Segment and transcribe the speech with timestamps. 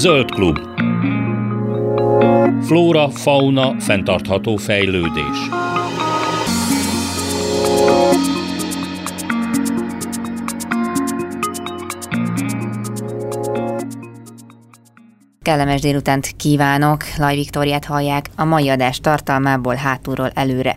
[0.00, 0.58] Zöld klub.
[2.64, 5.48] Flóra, fauna, fenntartható fejlődés.
[15.42, 20.76] Kellemes délutánt kívánok, Laj Viktoriát hallják a mai adás tartalmából hátulról előre.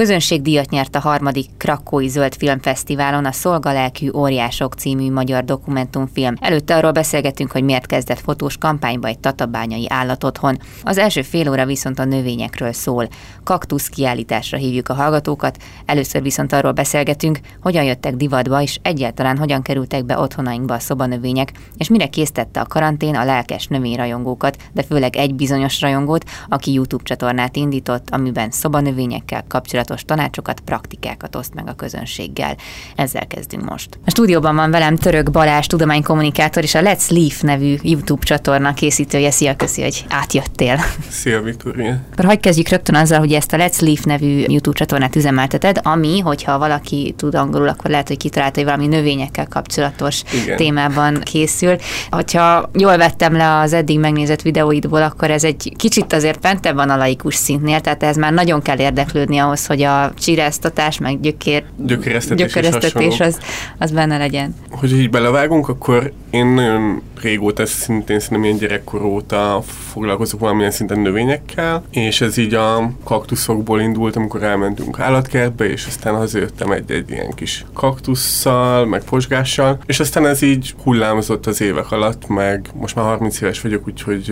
[0.00, 6.34] Közönségdíjat nyert a harmadik Krakói Zöld Filmfesztiválon a Szolgalelkű Óriások című magyar dokumentumfilm.
[6.40, 10.58] Előtte arról beszélgettünk, hogy miért kezdett fotós kampányba egy tatabányai állatotthon.
[10.82, 13.08] Az első fél óra viszont a növényekről szól.
[13.44, 19.62] Kaktusz kiállításra hívjuk a hallgatókat, először viszont arról beszélgetünk, hogyan jöttek divatba, és egyáltalán hogyan
[19.62, 25.16] kerültek be otthonainkba a szobanövények, és mire késztette a karantén a lelkes növényrajongókat, de főleg
[25.16, 31.68] egy bizonyos rajongót, aki YouTube csatornát indított, amiben szobanövényekkel kapcsolatos kapcsolatos tanácsokat, praktikákat oszt meg
[31.68, 32.56] a közönséggel.
[32.96, 33.98] Ezzel kezdünk most.
[34.04, 39.30] A stúdióban van velem Török Balázs, tudománykommunikátor és a Let's Leaf nevű YouTube csatorna készítője.
[39.30, 40.78] Szia, köszi, hogy átjöttél.
[41.08, 41.96] Szia, Viktória.
[42.12, 46.18] Akkor hagyj kezdjük rögtön azzal, hogy ezt a Let's Leaf nevű YouTube csatornát üzemelteted, ami,
[46.18, 50.56] hogyha valaki tud angolul, akkor lehet, hogy kitalálta, hogy valami növényekkel kapcsolatos Igen.
[50.56, 51.76] témában készül.
[52.10, 56.90] Hogyha jól vettem le az eddig megnézett videóidból, akkor ez egy kicsit azért fentebb van
[56.90, 61.64] a laikus szintnél, tehát ez már nagyon kell érdeklődni ahhoz, hogy a csiráztatás, meg gyökér,
[61.76, 63.38] gyökeresztetés, gyökeresztetés az,
[63.78, 64.54] az benne legyen.
[64.70, 70.98] Hogy így belevágunk, akkor én nagyon régóta, szintén szerintem ilyen gyerekkor óta foglalkozok valamilyen szinten
[70.98, 77.30] növényekkel, és ez így a kaktuszokból indult, amikor elmentünk állatkertbe, és aztán hazajöttem egy-egy ilyen
[77.34, 83.04] kis kaktusszal, meg posgással, és aztán ez így hullámozott az évek alatt, meg most már
[83.04, 84.30] 30 éves vagyok, úgyhogy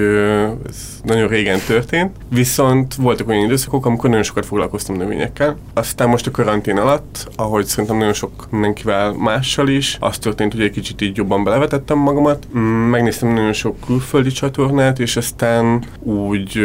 [0.68, 2.16] ez nagyon régen történt.
[2.28, 5.27] Viszont voltak olyan időszakok, amikor nagyon sokat foglalkoztam növényekkel.
[5.74, 10.62] Aztán most a karantén alatt, ahogy szerintem nagyon sok mindenkivel mással is, az történt, hogy
[10.62, 12.46] egy kicsit így jobban belevetettem magamat,
[12.90, 16.60] megnéztem nagyon sok külföldi csatornát, és aztán úgy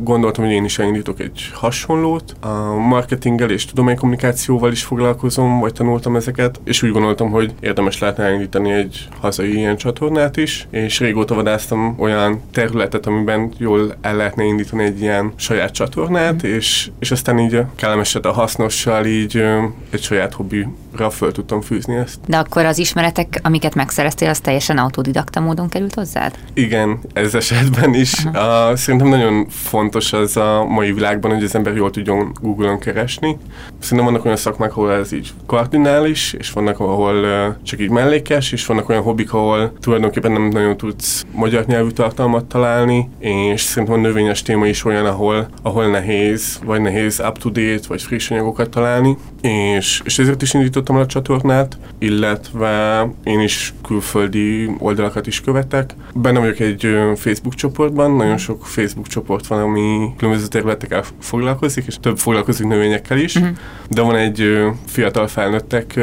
[0.00, 2.36] gondoltam, hogy én is elindítok egy hasonlót.
[2.40, 8.24] A marketinggel és tudománykommunikációval is foglalkozom, vagy tanultam ezeket, és úgy gondoltam, hogy érdemes lehetne
[8.24, 14.44] elindítani egy hazai ilyen csatornát is, és régóta vadáztam olyan területet, amiben jól el lehetne
[14.44, 16.50] indítani egy ilyen saját csatornát, mm.
[16.50, 19.42] és, és aztán így a kellemeset a hasznossal így
[19.90, 22.18] egy saját hobbi ra föl tudtam fűzni ezt.
[22.26, 26.34] De akkor az ismeretek, amiket megszereztél, az teljesen autodidakta módon került hozzád?
[26.54, 28.24] Igen, ez esetben is.
[28.24, 33.38] Uh, szerintem nagyon fontos az a mai világban, hogy az ember jól tudjon Google-on keresni.
[33.78, 38.52] Szerintem vannak olyan szakmák, ahol ez így kardinális, és vannak, ahol uh, csak így mellékes,
[38.52, 43.98] és vannak olyan hobbik, ahol tulajdonképpen nem nagyon tudsz magyar nyelvű tartalmat találni, és szerintem
[43.98, 49.16] a növényes téma is olyan, ahol, ahol nehéz, vagy nehéz up-to-date, vagy friss anyagokat találni,
[49.40, 55.94] és, és ezért is indított indítottam a csatornát, illetve én is külföldi oldalakat is követek.
[56.14, 61.96] Benne vagyok egy Facebook csoportban, nagyon sok Facebook csoport van, ami különböző területekkel foglalkozik, és
[62.00, 63.56] több foglalkozik növényekkel is, uh-huh.
[63.90, 66.00] de van egy fiatal felnőttek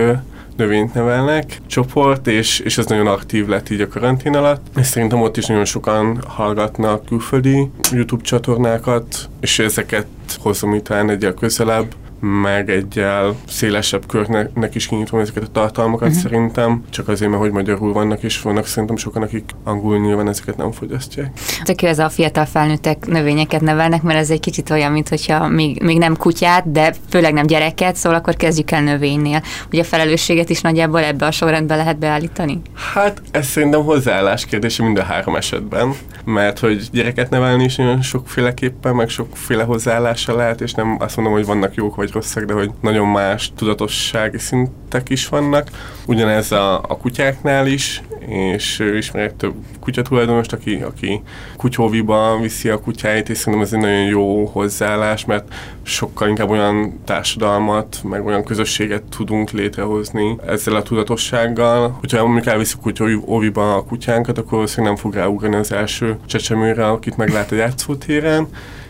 [0.58, 4.66] növényt nevelnek csoport, és, és ez nagyon aktív lett így a karantén alatt.
[4.76, 10.08] És szerintem ott is nagyon sokan hallgatnak külföldi YouTube csatornákat, és ezeket
[10.42, 11.96] hozom itt egyel közelebb,
[12.26, 16.24] meg egyel szélesebb körnek is kinyitom ezeket a tartalmakat uh-huh.
[16.24, 20.58] szerintem, csak azért, mert hogy magyarul vannak, és vannak szerintem sokan, akik angolul nyilván ezeket
[20.58, 21.40] nem fogyasztják.
[21.64, 25.98] Tök ez a fiatal felnőttek növényeket nevelnek, mert ez egy kicsit olyan, mintha még, még
[25.98, 29.44] nem kutyát, de főleg nem gyereket, szóval akkor kezdjük el növénynél.
[29.72, 32.62] Ugye a felelősséget is nagyjából ebbe a sorrendbe lehet beállítani?
[32.94, 35.94] Hát ez szerintem hozzáállás kérdése mind a három esetben,
[36.26, 41.34] mert hogy gyereket nevelni is nagyon sokféleképpen, meg sokféle hozzáállása lehet, és nem azt mondom,
[41.34, 45.68] hogy vannak jók vagy rosszak, de hogy nagyon más tudatossági szintek is vannak.
[46.06, 51.22] Ugyanez a, a kutyáknál is, és ismerek több kutyatulajdonost, aki, aki
[51.58, 57.00] kutyóviba viszi a kutyáit, és szerintem ez egy nagyon jó hozzáállás, mert sokkal inkább olyan
[57.06, 61.98] társadalmat, meg olyan közösséget tudunk létrehozni ezzel a tudatossággal.
[62.00, 67.18] Hogyha mondjuk elviszük kutyóviba a kutyánkat, akkor valószínűleg nem fog ráugrani az első csecsemőre, akit
[67.18, 68.48] meglát a játszótéren,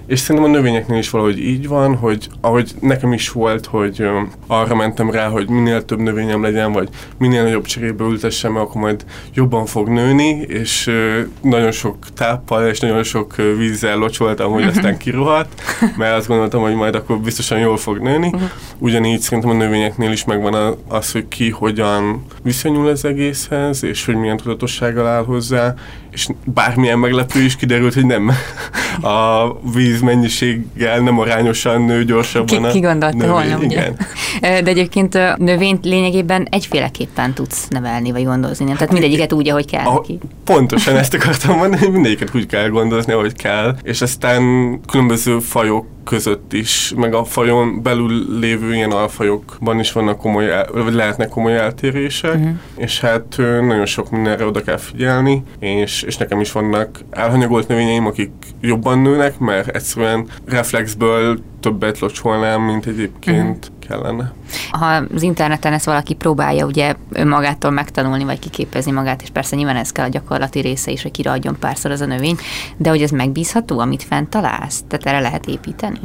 [0.07, 4.07] és szerintem a növényeknél is valahogy így van, hogy ahogy nekem is volt, hogy
[4.47, 9.05] arra mentem rá, hogy minél több növényem legyen, vagy minél nagyobb cserébe ültessem, akkor majd
[9.33, 10.91] jobban fog nőni, és
[11.41, 15.61] nagyon sok táppal és nagyon sok vízzel locsoltam, hogy aztán kirohadt,
[15.97, 18.27] mert azt gondoltam, hogy majd akkor biztosan jól fog nőni.
[18.27, 18.49] Uh-huh.
[18.77, 24.15] Ugyanígy szerintem a növényeknél is megvan az, hogy ki hogyan viszonyul az egészhez, és hogy
[24.15, 25.73] milyen tudatossággal áll hozzá,
[26.13, 28.31] és bármilyen meglepő is kiderült, hogy nem
[29.01, 32.63] a víz mennyiséggel nem arányosan nő gyorsabban.
[32.63, 33.31] Ki, ki gondolta növény.
[33.31, 33.65] volna, ugye?
[33.65, 33.97] Igen.
[34.39, 38.75] De egyébként a növényt lényegében egyféleképpen tudsz nevelni, vagy gondozni, nem?
[38.75, 40.19] Tehát mindegyiket úgy, ahogy kell A, neki.
[40.43, 44.41] pontosan ezt akartam mondani, hogy mindegyiket úgy kell gondozni, ahogy kell, és aztán
[44.87, 50.67] különböző fajok között is, meg a fajon belül lévő ilyen alfajokban is vannak komoly, el,
[50.73, 52.57] vagy lehetnek komoly eltérések, uh-huh.
[52.75, 58.05] és hát nagyon sok mindenre oda kell figyelni, és, és nekem is vannak elhanyagolt növényeim,
[58.05, 63.87] akik jobban nőnek, mert egyszerűen reflexből többet locsolnám, mint egyébként uh-huh.
[63.87, 64.33] kellene.
[64.71, 69.75] Ha az interneten ezt valaki próbálja ugye önmagától megtanulni, vagy kiképezni magát, és persze nyilván
[69.75, 72.37] ez kell a gyakorlati része is, hogy kiradjon párszor az a növény,
[72.77, 74.83] de hogy ez megbízható, amit fent találsz?
[74.87, 75.99] Tehát erre lehet építeni?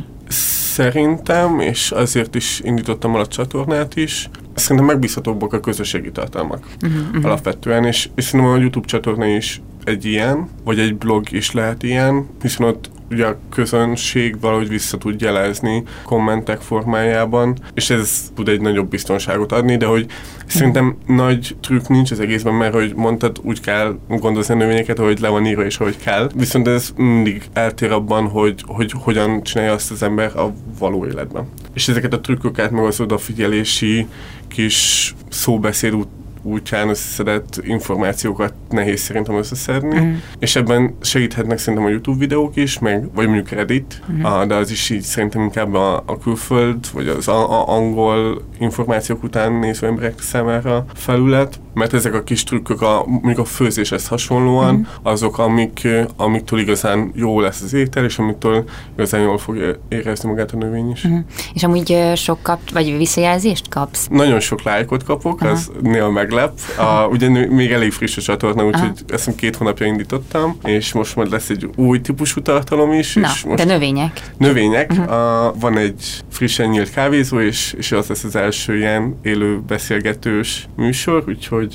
[0.72, 7.00] Szerintem, és azért is indítottam el a csatornát is, szerintem megbízhatóbbak a közösségi tartalmak uh-huh,
[7.08, 7.24] uh-huh.
[7.24, 11.82] alapvetően, és, és szerintem a YouTube csatorna is egy ilyen, vagy egy blog is lehet
[11.82, 18.48] ilyen, hiszen ott ugye a közönség valahogy vissza tud jelezni kommentek formájában, és ez tud
[18.48, 20.06] egy nagyobb biztonságot adni, de hogy
[20.46, 25.20] szerintem nagy trükk nincs az egészben, mert hogy mondtad, úgy kell gondozni a növényeket, ahogy
[25.20, 29.72] le van írva és ahogy kell, viszont ez mindig eltér abban, hogy, hogy hogyan csinálja
[29.72, 31.48] azt az ember a való életben.
[31.74, 34.06] És ezeket a trükköket, meg az odafigyelési
[34.48, 36.08] kis szóbeszéd út
[36.48, 40.16] útján összeszedett információkat nehéz szerintem összeszedni, uh-huh.
[40.38, 44.44] és ebben segíthetnek szerintem a YouTube videók is, meg, vagy mondjuk Reddit, uh-huh.
[44.46, 49.22] de az is így szerintem inkább a, a külföld, vagy az a, a angol információk
[49.22, 54.74] után néző emberek számára felület, mert ezek a kis trükkök, a, mondjuk a főzéshez hasonlóan,
[54.74, 54.86] uh-huh.
[55.02, 58.64] azok, amik, amiktől igazán jó lesz az étel, és amitől
[58.94, 61.04] igazán jól fog érezni magát a növényi is.
[61.04, 61.20] Uh-huh.
[61.54, 64.06] És amúgy sok kap, vagy visszajelzést kapsz?
[64.10, 65.50] Nagyon sok lájkot kapok, uh-huh.
[65.50, 66.52] az néha meglep.
[66.78, 71.16] A, ugye még elég friss a csatorna, úgyhogy ezt hiszem két hónapja indítottam, és most
[71.16, 73.14] majd lesz egy új típusú tartalom is.
[73.14, 74.30] Na, és most de növények.
[74.36, 74.90] Növények.
[74.90, 75.12] Uh-huh.
[75.12, 80.68] A, van egy frissen nyílt kávézó, és, és az lesz az első ilyen élő beszélgetős
[80.76, 81.67] műsor, úgyhogy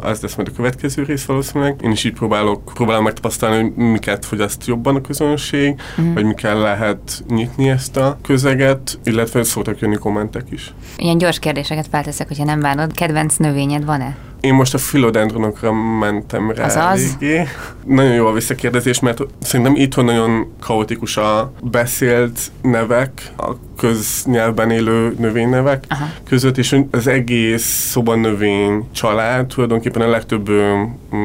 [0.00, 1.80] az lesz majd a következő rész valószínűleg.
[1.82, 6.14] Én is így próbálok, próbálom megtapasztalni, hogy miket fogyaszt jobban a közönség, uh-huh.
[6.14, 10.74] vagy mikkel lehet nyitni ezt a közeget, illetve szóltak jönni kommentek is.
[10.96, 12.92] Ilyen gyors kérdéseket felteszek, hogyha nem bánod.
[12.92, 14.16] Kedvenc növényed van-e?
[14.46, 17.16] Én most a filodendronokra mentem rá Azaz?
[17.18, 17.48] eléggé.
[17.84, 25.14] Nagyon jó a visszakérdezés, mert szerintem itthon nagyon kaotikus a beszélt nevek, a köznyelvben élő
[25.18, 26.04] növénynevek Aha.
[26.28, 30.50] között, és az egész szobanövény család, tulajdonképpen a legtöbb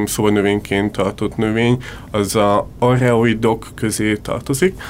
[0.05, 1.77] szobanövényként tartott növény,
[2.11, 4.81] az a areoidok közé tartozik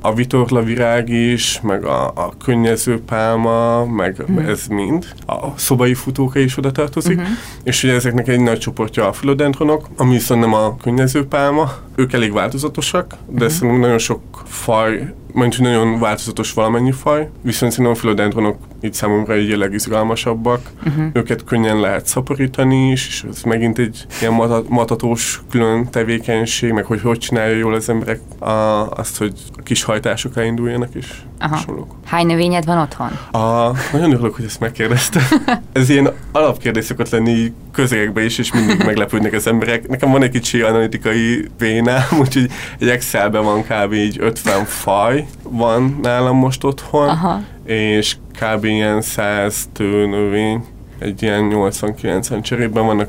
[0.00, 4.38] a vitorlavirág is, meg a, a könnyező pálma, meg hmm.
[4.38, 5.06] ez mind.
[5.26, 7.32] A szobai futóka is oda tartozik, uh-huh.
[7.62, 11.72] és ugye ezeknek egy nagy csoportja a filodendronok, ami viszont nem a könnyező pálma.
[11.94, 13.48] Ők elég változatosak, de uh-huh.
[13.48, 19.36] szerintem nagyon sok faj mondjuk nagyon változatos valamennyi faj, viszont szerintem a filodendronok itt számomra
[19.36, 20.60] így a legizgalmasabbak.
[20.86, 21.04] Uh-huh.
[21.12, 26.84] Őket könnyen lehet szaporítani is, és ez megint egy ilyen matat, matatós külön tevékenység, meg
[26.84, 28.50] hogy hogy csinálja jól az emberek a,
[28.90, 31.24] azt, hogy a kis hajtások elinduljanak is.
[31.38, 31.86] Aha.
[32.04, 33.08] Hány növényed van otthon?
[33.42, 35.20] A, nagyon örülök, hogy ezt megkérdezte.
[35.72, 39.88] Ez ilyen alapkérdés szokott lenni közegekbe is, és mindig meglepődnek az emberek.
[39.88, 43.92] Nekem van egy kicsi analitikai vénám, úgyhogy egy Excelben van kb.
[43.92, 47.40] így 50 faj van nálam most otthon, Aha.
[47.64, 48.64] és kb.
[48.64, 50.64] ilyen 100 tőnövény,
[50.98, 53.08] egy ilyen 80-90 cserében vannak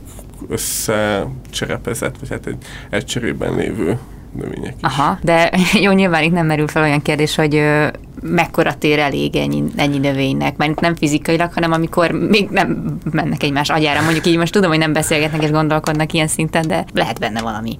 [0.49, 2.57] összecserepezett, vagy hát egy,
[2.89, 3.97] egy cserében lévő
[4.35, 4.81] növények is.
[4.81, 5.51] Aha, de
[5.83, 7.87] jó, nyilván itt nem merül fel olyan kérdés, hogy ö,
[8.21, 13.69] mekkora tér elég ennyi, ennyi növénynek, mert nem fizikailag, hanem amikor még nem mennek egymás
[13.69, 14.01] agyára.
[14.01, 17.79] Mondjuk így most tudom, hogy nem beszélgetnek és gondolkodnak ilyen szinten, de lehet benne valami.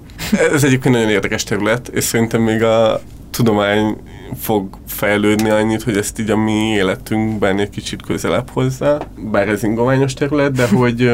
[0.52, 3.96] Ez egyébként nagyon érdekes terület, és szerintem még a tudomány
[4.40, 9.62] fog fejlődni annyit, hogy ezt így a mi életünkben egy kicsit közelebb hozzá, bár ez
[9.62, 11.12] ingoványos terület, de hogy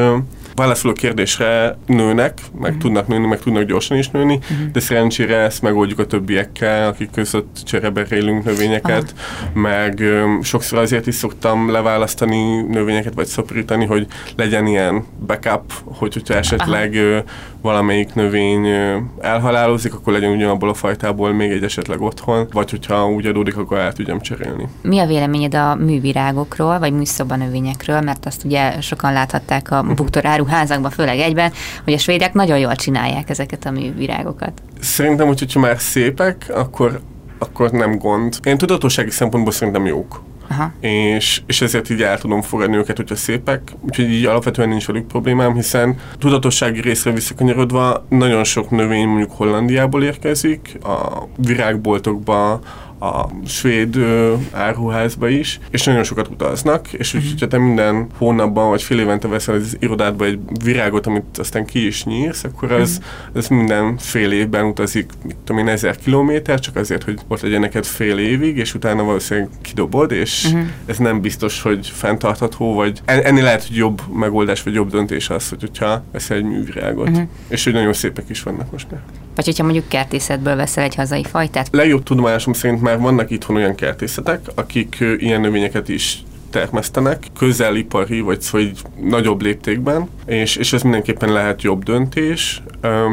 [0.59, 2.77] válaszoló kérdésre nőnek, meg uh-huh.
[2.77, 4.71] tudnak nőni, meg tudnak gyorsan is nőni, uh-huh.
[4.71, 9.61] de szerencsére ezt megoldjuk a többiekkel, akik között csereberélünk növényeket, uh-huh.
[9.61, 16.13] meg um, sokszor azért is szoktam leválasztani növényeket, vagy szaporítani, hogy legyen ilyen backup, hogy
[16.13, 17.17] hogyha esetleg uh,
[17.61, 23.09] valamelyik növény uh, elhalálozik, akkor legyen ugyanabból a fajtából még egy esetleg otthon, vagy hogyha
[23.09, 24.67] úgy adódik, akkor el tudjam cserélni.
[24.81, 30.91] Mi a véleményed a művirágokról, vagy műszobanövényekről, mert azt ugye sokan láthatták a buktoráru házakban,
[30.91, 31.51] főleg egyben,
[31.83, 34.61] hogy a svédek nagyon jól csinálják ezeket a művirágokat.
[34.79, 37.01] Szerintem, hogy, hogyha már szépek, akkor,
[37.37, 38.39] akkor nem gond.
[38.43, 40.21] Én tudatossági szempontból szerintem jók.
[40.49, 40.73] Aha.
[40.79, 43.61] És, és ezért így el tudom fogadni őket, hogyha szépek.
[43.81, 50.03] Úgyhogy így alapvetően nincs velük problémám, hiszen tudatossági részre visszakanyarodva nagyon sok növény mondjuk Hollandiából
[50.03, 52.59] érkezik, a virágboltokba,
[52.99, 58.69] a svéd ö, áruházba is, és nagyon sokat utaznak, és úgy, hogyha te minden hónapban
[58.69, 63.01] vagy fél évente veszel az irodádba egy virágot, amit aztán ki is nyírsz, akkor az,
[63.33, 67.59] az minden fél évben utazik, mit tudom én, ezer kilométer, csak azért, hogy ott legyen
[67.59, 70.67] neked fél évig, és utána valószínűleg kidobod, és uh-huh.
[70.85, 75.49] ez nem biztos, hogy fenntartható, vagy ennél lehet, hogy jobb megoldás, vagy jobb döntés az,
[75.49, 77.09] hogy hogyha veszel egy művirágot.
[77.09, 77.27] Uh-huh.
[77.47, 79.01] És hogy nagyon szépek is vannak most már.
[79.35, 81.67] Vagy hogyha mondjuk kertészetből veszel egy hazai fajtát?
[81.71, 88.41] Legjobb tudomásom szerint már vannak itthon olyan kertészetek, akik ilyen növényeket is termesztenek, közelipari, vagy
[88.41, 92.61] szóval így nagyobb léptékben, és, és ez mindenképpen lehet jobb döntés,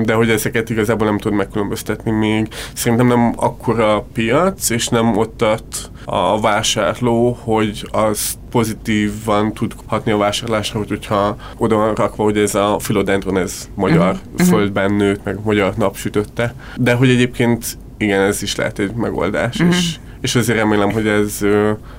[0.03, 2.49] de hogy ezeket igazából nem tud megkülönböztetni még.
[2.75, 10.13] Szerintem nem akkora piac, és nem ott tart a vásárló, hogy az pozitívan tud hatni
[10.13, 14.49] a vásárlásra, hogy hogyha oda van rakva, hogy ez a filodendron, ez magyar uh-huh.
[14.49, 16.55] földben nőtt, meg magyar napsütötte.
[16.77, 19.77] De hogy egyébként igen, ez is lehet egy megoldás, uh-huh.
[19.77, 21.39] és és azért remélem, hogy ez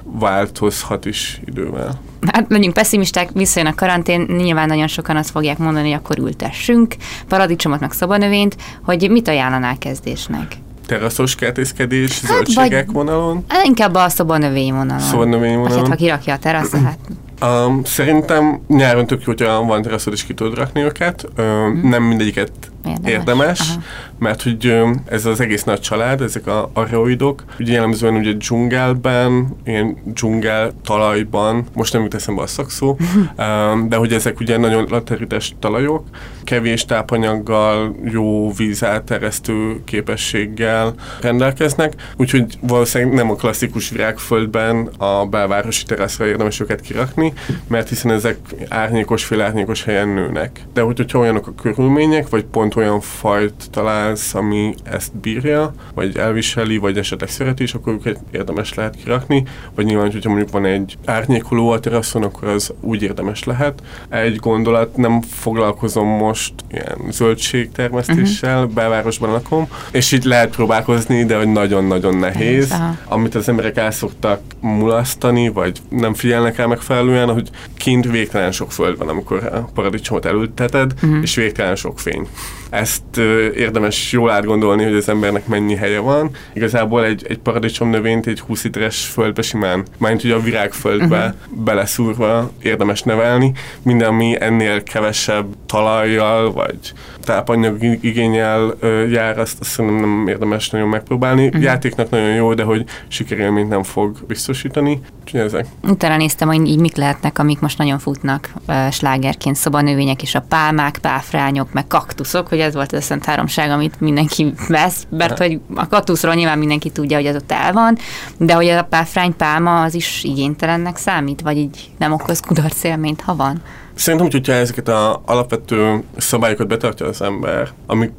[0.04, 2.00] változhat is idővel.
[2.32, 6.96] Hát legyünk pessimisták, visszajön a karantén, nyilván nagyon sokan azt fogják mondani, hogy akkor ültessünk
[7.28, 10.56] paradicsomot, meg szobanövényt, hogy mit ajánlanál kezdésnek?
[10.86, 13.44] teraszos kertészkedés, hát zöldségek vagy, vonalon?
[13.48, 15.00] Hát inkább a szobanövény vonalon.
[15.00, 15.70] Szobanövény vonalon.
[15.70, 17.00] Vagy hát, ha kirakja a terasz, hát
[17.42, 21.26] Um, szerintem nyáron tök jó, hogyha van teraszod, és ki tudod rakni őket.
[21.38, 21.90] Um, mm.
[21.90, 22.52] Nem mindegyiket
[22.88, 23.78] érdemes, érdemes
[24.20, 24.74] mert hogy
[25.06, 31.66] ez az egész nagy család, ezek a areoidok, ugye jellemzően ugye dzsungelben, ilyen dzsungel talajban,
[31.74, 32.98] most nem jut eszembe a szakszó,
[33.90, 36.04] de hogy ezek ugye nagyon laterites talajok,
[36.44, 46.26] kevés tápanyaggal, jó vízáteresztő képességgel rendelkeznek, úgyhogy valószínűleg nem a klasszikus virágföldben a belvárosi teraszra
[46.26, 47.34] érdemes őket kirakni,
[47.68, 48.38] mert hiszen ezek
[48.70, 50.62] árnyékos, félárnyékos helyen nőnek.
[50.74, 56.18] De hogy, hogyha olyanok a körülmények, vagy pont olyan fajt találsz, ami ezt bírja, vagy
[56.18, 59.44] elviseli, vagy esetleg szereti, és akkor őket érdemes lehet kirakni,
[59.76, 63.82] vagy nyilván, hogyha mondjuk van egy árnyékoló a teraszon, akkor az úgy érdemes lehet.
[64.10, 68.74] Egy gondolat, nem foglalkozom most ilyen zöldségtermesztéssel, uh-huh.
[68.74, 72.72] belvárosban lakom, és így lehet próbálkozni, de hogy nagyon-nagyon nehéz.
[72.72, 72.96] Aha.
[73.06, 78.72] Amit az emberek el szoktak mulasztani, vagy nem figyelnek el megfelelően, hogy kint végtelen sok
[78.72, 81.22] föld van, amikor a paradicsomot elülteted, uh-huh.
[81.22, 82.28] és végtelen sok fény.
[82.70, 83.18] Ezt
[83.56, 86.30] érdemes jól átgondolni, hogy az embernek mennyi helye van.
[86.54, 91.64] Igazából egy, egy paradicsom növényt egy 20 literes földbe simán, majd ugye a virágföldbe uh-huh.
[91.64, 93.52] beleszúrva érdemes nevelni.
[93.82, 96.94] Minden, ami ennél kevesebb talajjal, vagy
[97.24, 98.74] tápanyag igényel
[99.10, 101.46] jár, azt, azt szerintem nem érdemes nagyon megpróbálni.
[101.46, 101.62] Uh-huh.
[101.62, 105.00] Játéknak nagyon jó, de hogy sikerélményt nem fog biztosítani.
[105.22, 105.66] Úgyhogy ezek.
[105.84, 108.54] Utána néztem, hogy így mik lehetnek, amik most nagyon futnak
[108.92, 113.70] slágerként, szobanövények és a pálmák, páfrányok, meg kaktuszok, hogy ez volt az a szent háromság,
[113.70, 117.98] amit mindenki vesz, mert hogy a kaktuszról nyilván mindenki tudja, hogy az ott el van,
[118.38, 123.22] de hogy a páfrány, pálma az is igénytelennek számít, vagy így nem okoz kudarc élményt,
[123.22, 123.62] ha van.
[123.98, 128.12] Szerintem, hogyha ezeket az alapvető szabályokat betartja az ember, amik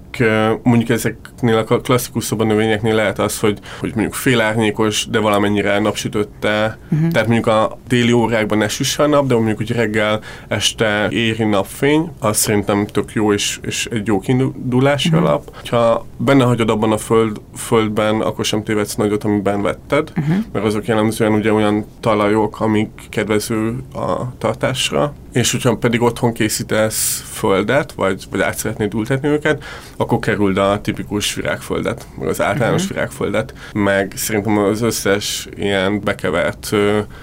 [0.63, 7.09] mondjuk ezeknél a klasszikus szobanövényeknél lehet az, hogy, hogy mondjuk félárnyékos, de valamennyire napsütötte, uh-huh.
[7.09, 11.45] tehát mondjuk a déli órákban ne süsse a nap, de mondjuk, hogy reggel, este éri
[11.45, 15.25] napfény, az szerintem tök jó és, és egy jó kiindulási uh-huh.
[15.25, 15.67] alap.
[15.67, 20.37] Ha benne hagyod abban a föld, földben, akkor sem tévedsz nagyot, amiben vetted, uh-huh.
[20.53, 27.25] mert azok jellemzően ugye olyan talajok, amik kedvező a tartásra, és hogyha pedig otthon készítesz
[27.33, 29.65] földet, vagy, vagy át szeretnéd ültetni őket,
[29.97, 32.97] akkor kerüld a tipikus virágföldet, meg az általános uh-huh.
[32.97, 36.71] virágföldet, meg szerintem az összes ilyen bekevert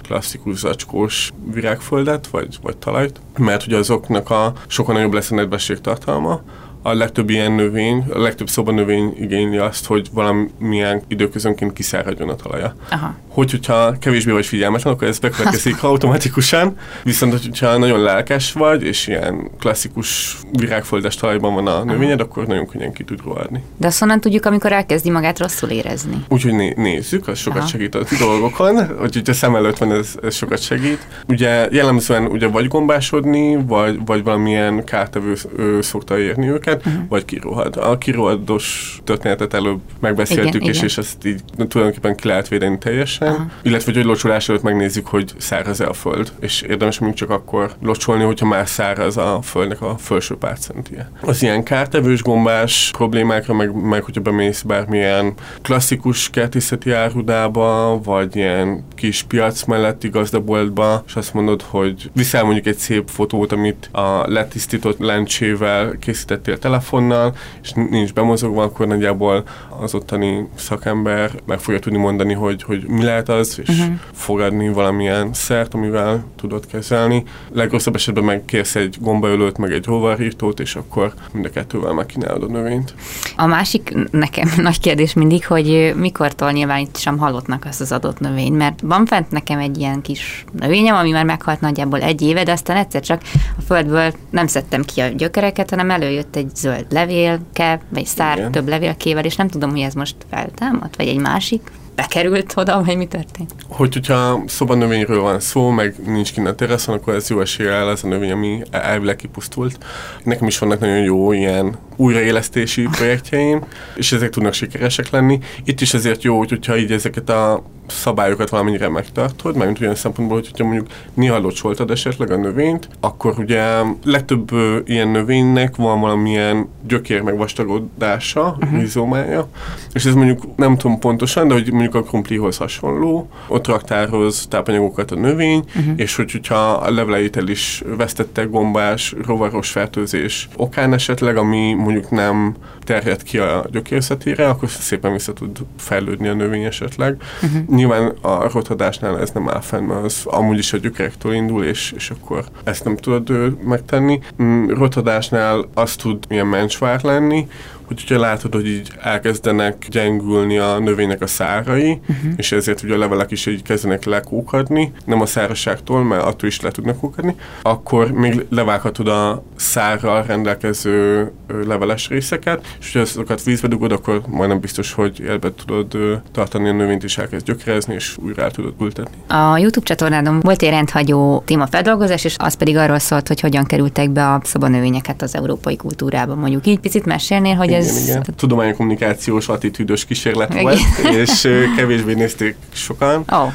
[0.02, 5.80] klasszikus zacskós virágföldet, vagy, vagy talajt, mert ugye azoknak a sokkal nagyobb lesz a nedvesség
[5.80, 6.42] tartalma,
[6.86, 12.76] a legtöbb ilyen növény, a legtöbb szobanövény igényli azt, hogy valamilyen időközönként kiszáradjon a talaja.
[12.90, 13.14] Aha.
[13.28, 19.06] Hogy, hogyha kevésbé vagy figyelmetlen, akkor ez bekövetkezik automatikusan, viszont hogyha nagyon lelkes vagy, és
[19.06, 22.28] ilyen klasszikus virágföldes talajban van a növényed, Aha.
[22.30, 23.62] akkor nagyon könnyen ki tud rohadni.
[23.76, 26.24] De azt honnan tudjuk, amikor elkezdi magát rosszul érezni?
[26.28, 27.68] Úgyhogy né- nézzük, az sokat Aha.
[27.68, 31.06] segít a dolgokon, hogy hogyha szem előtt van, ez, ez sokat segít.
[31.28, 35.34] Ugye jellemzően ugye vagy gombásodni, vagy, vagy valamilyen kártevő
[35.80, 37.08] szokta érni őket, történet, uh-huh.
[37.08, 37.76] vagy kirohad.
[37.76, 40.88] A kirohados történetet előbb megbeszéltük, igen, és, igen.
[40.88, 43.32] és ezt így tulajdonképpen ki lehet védeni teljesen.
[43.32, 43.46] Uh-huh.
[43.62, 48.24] Illetve, hogy locsolás előtt megnézzük, hogy száraz-e a föld, és érdemes még csak akkor locsolni,
[48.24, 51.10] hogyha már száraz a földnek a felső pár centie.
[51.20, 58.84] Az ilyen kártevős gombás problémákra, meg, meg hogyha bemész bármilyen klasszikus kertészeti árudába, vagy ilyen
[58.94, 64.24] kis piac melletti gazdaboltba, és azt mondod, hogy viszel mondjuk egy szép fotót, amit a
[64.26, 69.44] letisztított lencsével készítettél telefonnal, és nincs bemozogva, akkor nagyjából
[69.80, 73.94] az ottani szakember meg fogja tudni mondani, hogy, hogy mi lehet az, és uh-huh.
[74.12, 77.24] fogadni valamilyen szert, amivel tudod kezelni.
[77.52, 82.46] Legrosszabb esetben megkérsz egy gombaölőt, meg egy rovarírtót, és akkor mind a kettővel megkínálod a
[82.46, 82.94] növényt.
[83.36, 88.80] A másik nekem nagy kérdés mindig, hogy mikortól nyilvánítsam halottnak azt az adott növényt, mert
[88.80, 92.76] van fent nekem egy ilyen kis növényem, ami már meghalt nagyjából egy éve, de aztán
[92.76, 93.22] egyszer csak
[93.58, 98.50] a földből nem szedtem ki a gyökereket, hanem előjött egy zöld levélke, vagy szár Igen.
[98.50, 102.96] több levélkével, és nem tudom, hogy ez most feltámadt, vagy egy másik bekerült oda, vagy
[102.96, 103.54] mi történt?
[103.68, 108.04] Hogy, hogyha szobanövényről van szó, meg nincs kint a teraszon, akkor ez jó eséllyel ez
[108.04, 109.78] a növény, ami elvileg kipusztult.
[110.22, 115.38] Nekem is vannak nagyon jó ilyen újraélesztési projektjeim, és ezek tudnak sikeresek lenni.
[115.64, 120.48] Itt is ezért jó, hogyha így ezeket a szabályokat valamennyire megtartod, mert olyan szempontból, hogy
[120.50, 123.62] hogyha mondjuk néha locsoltad esetleg a növényt, akkor ugye
[124.04, 128.80] legtöbb ö, ilyen növénynek van valamilyen gyökér meg vastagodása, uh-huh.
[128.80, 129.48] rizómája,
[129.92, 135.10] és ez mondjuk nem tudom pontosan, de hogy mondjuk a krumplihoz hasonló, ott raktároz tápanyagokat
[135.10, 135.92] a növény, uh-huh.
[135.96, 142.10] és hogy, hogyha a leveleit el is vesztette gombás, rovaros fertőzés okán esetleg, ami mondjuk
[142.10, 147.16] nem terjed ki a gyökérzetére, akkor szépen vissza tud fejlődni a növény esetleg.
[147.42, 151.64] Uh-huh nyilván a rothadásnál ez nem áll fenn, mert az amúgy is a gyökerektől indul,
[151.64, 154.20] és, és akkor ezt nem tudod megtenni.
[154.42, 157.46] Mm, rothadásnál az tud ilyen mencsvár lenni,
[157.86, 162.32] hogy ugye látod, hogy így elkezdenek gyengülni a növénynek a szárai, uh-huh.
[162.36, 166.60] és ezért ugye a levelek is így kezdenek lekókadni, nem a szárazságtól, mert attól is
[166.60, 171.30] le tudnak kókadni, akkor még levághatod a szárral rendelkező
[171.66, 176.72] leveles részeket, és ha azokat vízbe dugod, akkor majdnem biztos, hogy élbe tudod tartani a
[176.72, 179.16] növényt, és elkezd gyökerezni, és újra el tudod ültetni.
[179.28, 184.10] A YouTube csatornádon volt egy rendhagyó témafeldolgozás, és az pedig arról szólt, hogy hogyan kerültek
[184.10, 186.34] be a szobanövényeket az európai kultúrába.
[186.34, 188.08] Mondjuk így picit mesélnél, hogy igen, ez...
[188.08, 188.24] Igen.
[188.36, 190.78] Tudománykommunikációs attitűdös kísérlet volt,
[191.22, 193.24] és kevésbé nézték sokan.
[193.28, 193.52] Oh.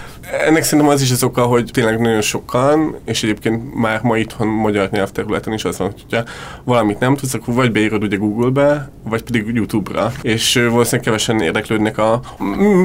[0.47, 4.47] Ennek szerintem az is az oka, hogy tényleg nagyon sokan, és egyébként már ma itthon
[4.47, 6.23] magyar nyelvterületen is az van, hogyha
[6.63, 10.11] valamit nem tudsz, akkor vagy beírod ugye Google-be, vagy pedig YouTube-ra.
[10.21, 12.21] És valószínűleg kevesen érdeklődnek a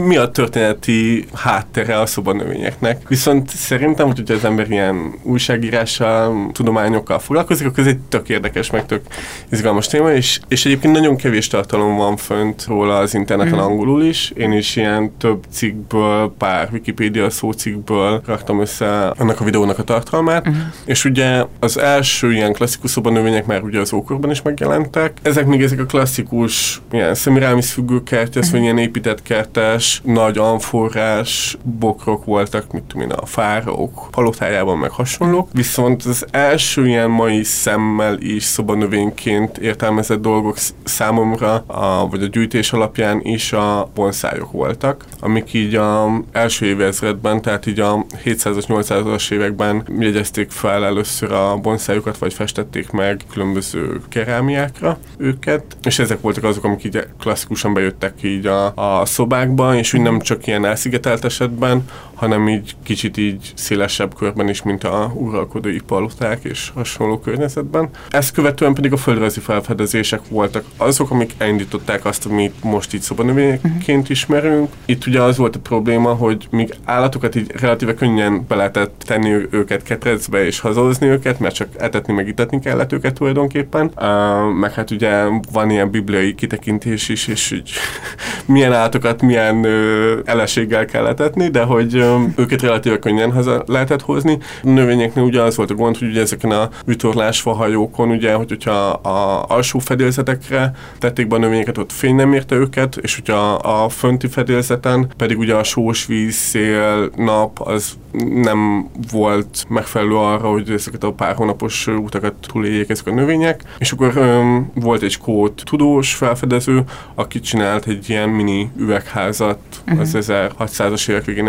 [0.07, 3.09] mi a történeti háttere a szobanövényeknek.
[3.09, 8.87] Viszont szerintem, hogy az ember ilyen újságírással, tudományokkal foglalkozik, akkor ez egy tök érdekes, meg
[8.87, 9.03] tök
[9.51, 13.63] izgalmas téma, és, és egyébként nagyon kevés tartalom van fönt róla az interneten mm.
[13.63, 14.33] angolul is.
[14.37, 20.47] Én is ilyen több cikkből, pár Wikipedia szócikkből raktam össze annak a videónak a tartalmát,
[20.47, 20.63] uh-huh.
[20.85, 25.19] és ugye az első ilyen klasszikus szobanövények már ugye az ókorban is megjelentek.
[25.23, 28.53] Ezek még ezek a klasszikus ilyen szemirámis függőkertes, uh-huh.
[28.53, 34.91] vagy ilyen épített kertes, nagy amforrás bokrok voltak, mit tudom én, a fáraók palotájában meg
[34.91, 35.49] hasonlók.
[35.53, 42.73] Viszont az első ilyen mai szemmel is szobanövényként értelmezett dolgok számomra, a, vagy a gyűjtés
[42.73, 48.65] alapján is a bonszájok voltak, amik így a első évezredben években, tehát így a 700-as,
[48.69, 56.21] 800-as években jegyezték fel először a bonszájukat, vagy festették meg különböző kerámiákra őket, és ezek
[56.21, 60.65] voltak azok, amik így klasszikusan bejöttek így a, a szobákba, és úgy nem csak ilyen
[60.65, 61.85] elszigetelt esetben,
[62.17, 67.89] hanem így kicsit így szélesebb körben is, mint a uralkodói paloták és hasonló környezetben.
[68.11, 74.11] Ezt követően pedig a földrajzi felfedezések voltak azok, amik elindították azt, amit most így szobanövényként
[74.11, 74.73] ismerünk.
[74.85, 79.47] Itt ugye az volt a probléma, hogy míg állatokat így relatíve könnyen be lehetett tenni
[79.51, 83.91] őket ketrecbe és hazozni őket, mert csak etetni meg itetni kellett őket tulajdonképpen.
[83.97, 87.71] Uh, meg hát ugye van ilyen bibliai kitekintés is, és így
[88.47, 92.05] milyen állatokat milyen uh, eleséggel kell etetni, de hogy
[92.37, 94.39] őket relatíve könnyen haza lehetett hozni.
[94.63, 98.89] A növényeknél ugye az volt a gond, hogy ugye ezeken a vitorlásfahajókon, ugye, hogy, hogyha
[98.89, 103.89] a alsó fedélzetekre tették be a növényeket, ott fény nem érte őket, és hogyha a
[103.89, 107.97] fönti fedélzeten pedig ugye a sós víz, szél, nap, az
[108.43, 113.93] nem volt megfelelő arra, hogy ezeket a pár hónapos utakat túléljék ezek a növények, és
[113.93, 120.01] akkor öm, volt egy skót tudós felfedező, aki csinált egy ilyen mini üvegházat uh-huh.
[120.01, 121.47] az 1600-as évek végén,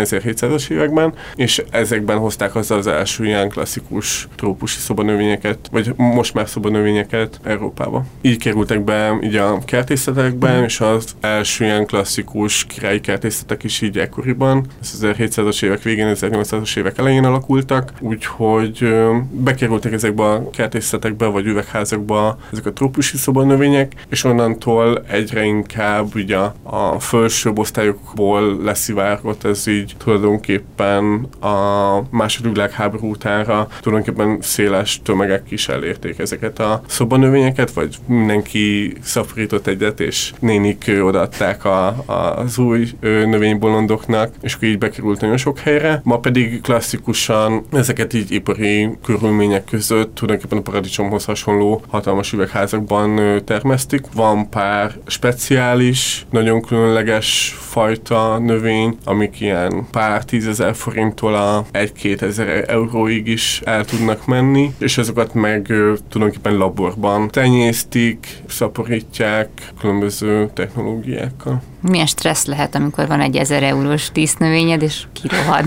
[0.47, 6.49] 1700-as években, és ezekben hozták haza az első ilyen klasszikus trópusi szobanövényeket, vagy most már
[6.49, 8.05] szobanövényeket Európába.
[8.21, 10.65] Így kerültek be így a kertészetekben, uh-huh.
[10.65, 16.57] és az első ilyen klasszikus királyi kertészetek is így ekkoriban, az 1700-as évek végén, 1800
[16.57, 18.95] 1800-as évek elején alakultak, úgyhogy
[19.31, 26.37] bekerültek ezekbe a kertészetekbe vagy üvegházakba ezek a trópusi szobanövények, és onnantól egyre inkább ugye
[26.63, 35.51] a felsőbb osztályokból leszivárgott ez így tulajdonképpen tulajdonképpen a második világháború utánra tulajdonképpen széles tömegek
[35.51, 42.57] is elérték ezeket a szobanövényeket, vagy mindenki szaporított egyet, és nénik odaadták a, a, az
[42.57, 46.01] új növénybolondoknak, és akkor így bekerült nagyon sok helyre.
[46.03, 54.05] Ma pedig klasszikusan ezeket így ipari körülmények között tulajdonképpen a paradicsomhoz hasonló hatalmas üvegházakban termesztik.
[54.13, 62.69] Van pár speciális, nagyon különleges fajta növény, amik ilyen pár tízezer forinttól a egy-két ezer
[62.69, 65.61] euróig is el tudnak menni, és ezeket meg
[66.09, 71.61] tulajdonképpen laborban tenyésztik, szaporítják különböző technológiákkal.
[71.81, 75.65] Milyen stressz lehet, amikor van egy ezer eurós tíznövényed, és kirohad?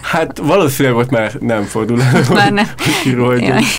[0.00, 2.66] Hát valószínűleg ott már nem fordul elő, már nem.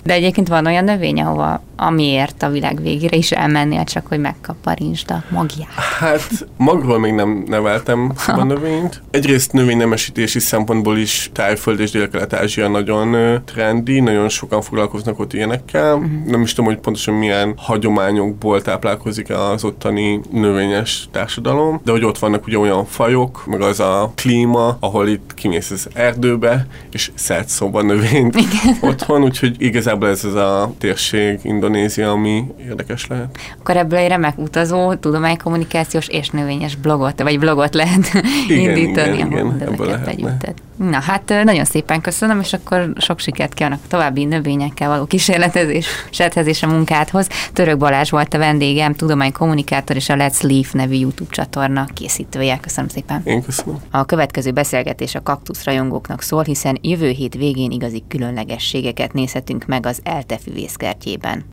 [0.04, 5.10] De egyébként van olyan növény, ahova amiért a világ végére is elmennél, csak hogy megkaparinsd
[5.10, 5.68] a magját.
[5.98, 9.02] Hát magról még nem neveltem a növényt.
[9.10, 15.94] Egyrészt növénynemesítési szempontból is Tájföld és Dél-Kelet-Ázsia nagyon trendi, nagyon sokan foglalkoznak ott ilyenekkel.
[15.94, 16.10] Uh-huh.
[16.26, 22.18] Nem is tudom, hogy pontosan milyen hagyományokból táplálkozik az ottani növényes társadalom, de hogy ott
[22.18, 27.52] vannak ugye olyan fajok, meg az a klíma, ahol itt kimész az erdőbe, és szedsz
[27.52, 28.76] szoba növényt Igen.
[28.90, 33.38] otthon, úgyhogy igazából ez az a térség Indonézia, ami érdekes lehet.
[33.58, 38.10] Akkor ebből egy remek utazó, tudománykommunikációs és növényes blogot, vagy blogot lehet
[38.48, 40.54] igen, indítani, igen, igen, ebből lehetne.
[40.90, 46.62] Na hát nagyon szépen köszönöm, és akkor sok sikert kívánok további növényekkel való kísérletezés, serthezés
[46.62, 47.28] a munkádhoz.
[47.52, 52.58] Török Balázs volt a vendégem, tudománykommunikátor és a Let's Leaf nevű YouTube csatorna készítője.
[52.60, 53.22] Köszönöm szépen.
[53.24, 53.80] Én köszönöm.
[53.90, 59.86] A következő beszélgetés a kaktusz rajongóknak szól, hiszen jövő hét végén igazi különlegességeket nézhetünk meg
[59.86, 61.44] az ELTE füvészkertjében.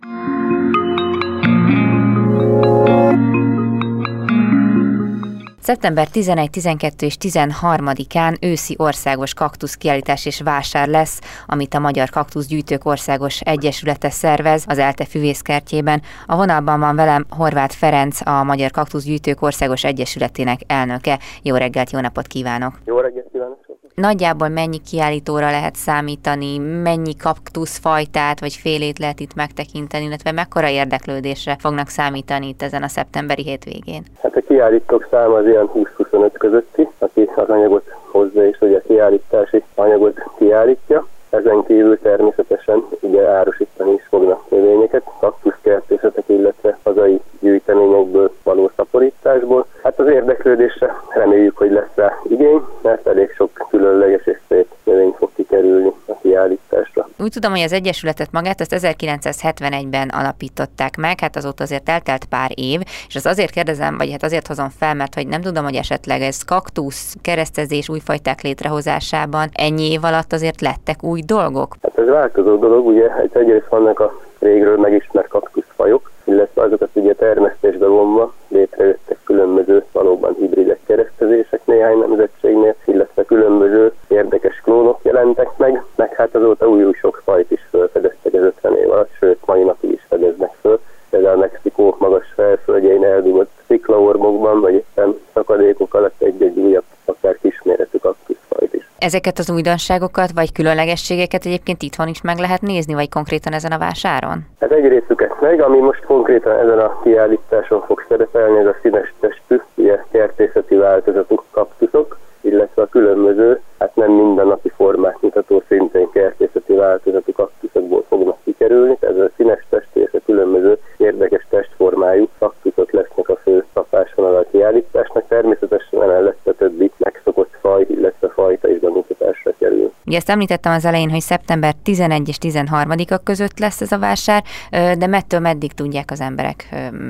[5.70, 12.10] Szeptember 11, 12 és 13-án őszi országos kaktusz kiállítás és vásár lesz, amit a Magyar
[12.10, 16.02] Kaktuszgyűjtők Országos Egyesülete szervez az ELTE füvészkertjében.
[16.28, 21.20] A vonalban van velem Horváth Ferenc, a Magyar Kaktuszgyűjtők Országos Egyesületének elnöke.
[21.44, 22.74] Jó reggelt, jó napot kívánok!
[22.86, 23.70] Jó reggelt kívánok!
[24.00, 31.56] Nagyjából mennyi kiállítóra lehet számítani, mennyi kaktuszfajtát vagy félét lehet itt megtekinteni, illetve mekkora érdeklődésre
[31.60, 34.04] fognak számítani itt ezen a szeptemberi hétvégén?
[34.22, 38.82] Hát a kiállítók száma az ilyen 20-25 közötti, aki az anyagot hozza és hogy a
[38.88, 41.08] kiállítási anyagot kiállítja.
[41.30, 49.66] Ezen kívül természetesen ugye árusítani is fognak növényeket, kaktuszkertészetek, illetve hazai gyűjteményekből való szaporításból.
[49.84, 55.14] Hát az érdeklődésre reméljük, hogy lesz rá igény, mert elég sok különleges és szép növény
[55.18, 55.92] fog kikerülni
[56.40, 57.08] kiállításra.
[57.20, 62.52] Úgy tudom, hogy az Egyesületet magát azt 1971-ben alapították meg, hát azóta azért eltelt pár
[62.54, 65.76] év, és az azért kérdezem, vagy hát azért hozom fel, mert hogy nem tudom, hogy
[65.76, 71.76] esetleg ez kaktusz, keresztezés, újfajták létrehozásában ennyi év alatt azért lettek új dolgok?
[71.82, 77.14] Hát ez változó dolog, ugye hát egyrészt vannak a régről megismert kaktuszfajok, illetve azokat ugye
[77.14, 85.84] termesztésbe vonva létrejöttek különböző valóban hibridek keresztezések néhány nemzetségnél, illetve különböző érdekes klónok jelentek meg,
[85.96, 89.92] meg hát azóta új-új sok fajt is felfedeztek az 50 év alatt, sőt mai napig
[89.92, 90.80] is fedeznek föl.
[91.10, 97.98] Például a Mexikó magas felföldjein eldugott sziklaormokban, vagy éppen szakadékok alatt egy-egy újabb, akár kisméretű
[97.98, 98.90] kaktuszfajt is.
[98.98, 103.78] Ezeket az újdonságokat vagy különlegességeket egyébként itthon is meg lehet nézni, vagy konkrétan ezen a
[103.78, 104.46] vásáron?
[104.60, 109.14] Hát egy részüket meg, ami most konkrétan ezen a kiállításon fog szerepelni, ez a színes
[109.20, 116.74] testű, ugye kertészeti változatú kaktuszok, illetve a különböző, hát nem mindennapi formát mutató szintén kertészeti
[116.74, 123.30] változatú kaktuszokból fognak kikerülni, ez a színes testű és a különböző érdekes testformájú kaktuszok lesznek
[123.30, 129.52] a fő szapásvonal a kiállításnak, természetesen emellett a többi megszokott faj, illetve fajta is bemutatásra
[129.60, 129.92] kerül.
[130.06, 134.44] Ugye ezt említettem az elején, hogy szeptember 11 és 13-a között lesz ez a vásár,
[134.72, 136.64] de mettől meddig tudják az emberek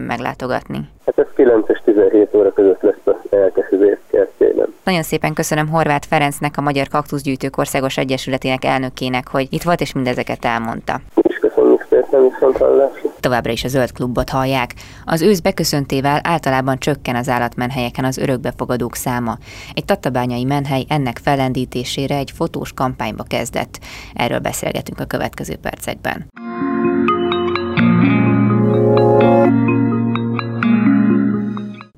[0.08, 0.89] meglátogatni?
[1.06, 4.74] Hát ez 9 és 17 óra között lesz a elkezdés kertjében.
[4.84, 9.94] Nagyon szépen köszönöm Horváth Ferencnek, a Magyar Kaktuszgyűjtők Országos Egyesületének elnökének, hogy itt volt és
[9.94, 11.02] mindezeket elmondta.
[11.22, 13.10] És köszönjük szépen, viszont hallásra.
[13.20, 14.74] Továbbra is a zöld klubot hallják.
[15.06, 19.38] Az ősz beköszöntével általában csökken az állatmenhelyeken az örökbefogadók száma.
[19.74, 23.80] Egy tatabányai menhely ennek fellendítésére egy fotós kampányba kezdett.
[24.14, 26.28] Erről beszélgetünk a következő percekben.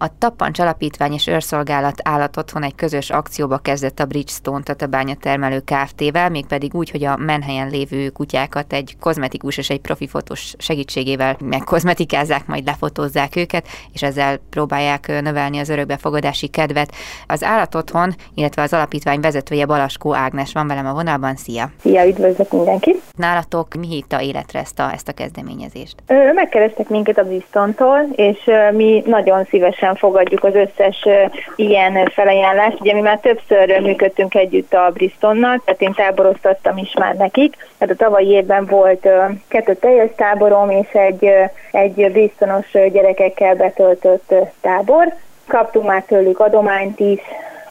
[0.04, 6.30] A Tappancs Alapítvány és Őrszolgálat állatotthon egy közös akcióba kezdett a Bridgestone Tatabánya termelő Kft-vel,
[6.30, 12.48] mégpedig úgy, hogy a menhelyen lévő kutyákat egy kozmetikus és egy profi fotós segítségével megkozmetikázzák,
[12.48, 16.92] majd lefotózzák őket, és ezzel próbálják növelni az örökbefogadási kedvet.
[17.28, 21.36] Az állatotthon, illetve az alapítvány vezetője Balaskó Ágnes van velem a vonalban.
[21.36, 21.72] Szia!
[21.82, 23.02] Szia, üdvözlök mindenkit!
[23.18, 25.96] Nálatok mi hívta életre ezt a, ezt a kezdeményezést?
[26.34, 31.08] Megkerestek minket a Bristontól, és mi nagyon szívesen fogadjuk az összes
[31.56, 32.80] ilyen felajánlást.
[32.80, 37.70] Ugye mi már többször működtünk együtt a Bristonnal, tehát én táboroztattam is már nekik.
[37.80, 39.08] Hát a tavalyi évben volt
[39.48, 41.30] kettő teljes táborom és egy,
[41.72, 45.14] egy Bristonos gyerekekkel betöltött tábor.
[45.48, 47.20] Kaptunk már tőlük adományt is,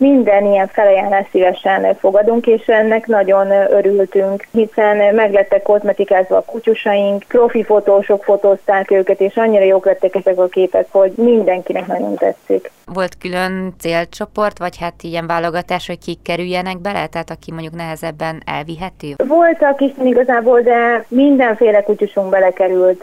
[0.00, 7.64] minden ilyen felajánlást szívesen fogadunk, és ennek nagyon örültünk, hiszen meglettek kozmetikázva a kutyusaink, profi
[7.64, 12.70] fotósok fotózták őket, és annyira jók lettek ezek a képek, hogy mindenkinek nagyon tetszik.
[12.94, 18.42] Volt külön célcsoport, vagy hát ilyen válogatás, hogy kik kerüljenek bele, tehát aki mondjuk nehezebben
[18.46, 19.14] elvihető?
[19.16, 22.98] Voltak is igazából, de mindenféle kutyusunk belekerült,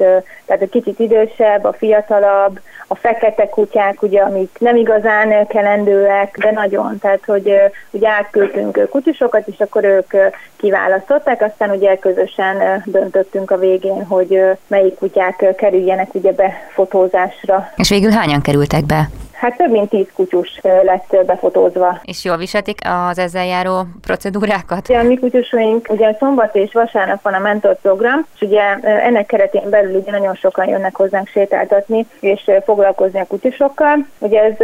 [0.46, 6.52] tehát a kicsit idősebb, a fiatalabb, a fekete kutyák, ugye, amik nem igazán kelendőek, de
[6.52, 7.54] nagyon, tehát hogy
[7.92, 10.14] ugye átküldtünk kutyusokat, és akkor ők
[10.56, 17.72] kiválasztották, aztán ugye közösen döntöttünk a végén, hogy melyik kutyák kerüljenek ugye be fotózásra.
[17.76, 19.10] És végül hányan kerültek be?
[19.34, 22.00] Hát több mint tíz kutyus lett befotózva.
[22.04, 24.90] És jól viselték az ezzel járó procedúrákat?
[24.90, 29.26] Ugye a mi kutyusaink, ugye szombat és vasárnap van a mentor program, és ugye ennek
[29.26, 34.06] keretén belül ugye nagyon sokan jönnek hozzánk sétáltatni, és foglalkozni a kutyusokkal.
[34.20, 34.56] Ugye ez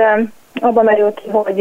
[0.61, 1.57] abba merül ki, hogy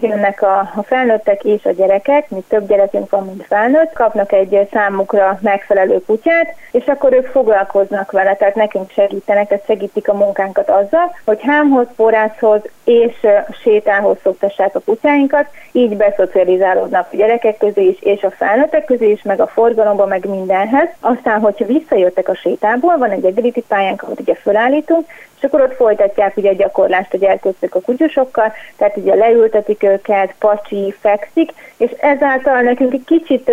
[0.00, 4.68] jönnek a, a felnőttek és a gyerekek, mi több gyerekünk van, mint felnőtt, kapnak egy
[4.72, 10.68] számukra megfelelő kutyát, és akkor ők foglalkoznak vele, tehát nekünk segítenek, tehát segítik a munkánkat
[10.68, 13.26] azzal, hogy hámhoz, forrászhoz és
[13.62, 19.22] sétához szoktassák a kutyáinkat, így beszocializálódnak a gyerekek közé is, és a felnőttek közé is,
[19.22, 20.88] meg a forgalomba, meg mindenhez.
[21.00, 25.06] Aztán, hogyha visszajöttek a sétából, van egy agility pályánk, amit ugye fölállítunk,
[25.36, 30.34] és akkor ott folytatják ugye a gyakorlást, hogy elköztük a kutyusokkal, tehát ugye leültetik őket,
[30.38, 33.50] pacsi, fekszik, és ezáltal nekünk egy kicsit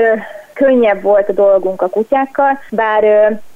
[0.54, 3.04] könnyebb volt a dolgunk a kutyákkal, bár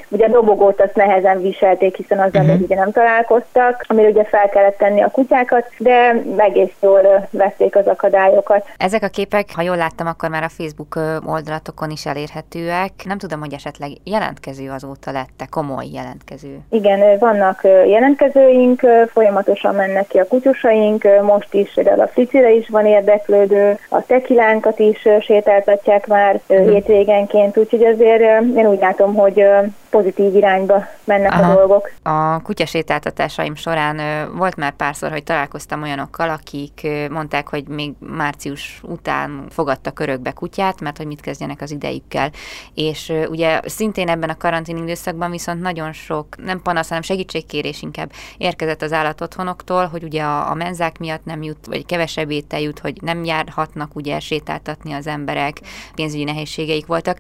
[0.10, 2.48] Ugye a dobogót azt nehezen viselték, hiszen azzal uh-huh.
[2.48, 7.76] még ugye nem találkoztak, amire ugye fel kellett tenni a kutyákat, de egész jól vették
[7.76, 8.66] az akadályokat.
[8.78, 12.92] Ezek a képek, ha jól láttam, akkor már a Facebook oldalatokon is elérhetőek.
[13.06, 16.60] Nem tudom, hogy esetleg jelentkező azóta lette, komoly jelentkező.
[16.70, 22.86] Igen, vannak jelentkezőink, folyamatosan mennek ki a kutyusaink, most is például a Fricire is van
[22.86, 26.70] érdeklődő, a tekilánkat is sétáltatják már uh-huh.
[26.70, 28.22] hétvégenként, úgyhogy azért
[28.56, 29.46] én úgy látom, hogy
[29.90, 31.52] pozitív irányba mennek Aha.
[31.52, 31.92] a dolgok.
[32.04, 39.46] A kutyasétáltatásaim során volt már párszor, hogy találkoztam olyanokkal, akik mondták, hogy még március után
[39.50, 42.32] fogadtak örökbe kutyát, mert hogy mit kezdjenek az idejükkel.
[42.74, 48.12] És ugye szintén ebben a karantén időszakban viszont nagyon sok, nem panasz, hanem segítségkérés inkább
[48.38, 52.80] érkezett az állatotthonoktól, hogy ugye a, a menzák miatt nem jut, vagy kevesebb étel jut,
[52.80, 55.58] hogy nem járhatnak ugye sétáltatni az emberek,
[55.96, 57.20] pénzügyi nehézségeik voltak,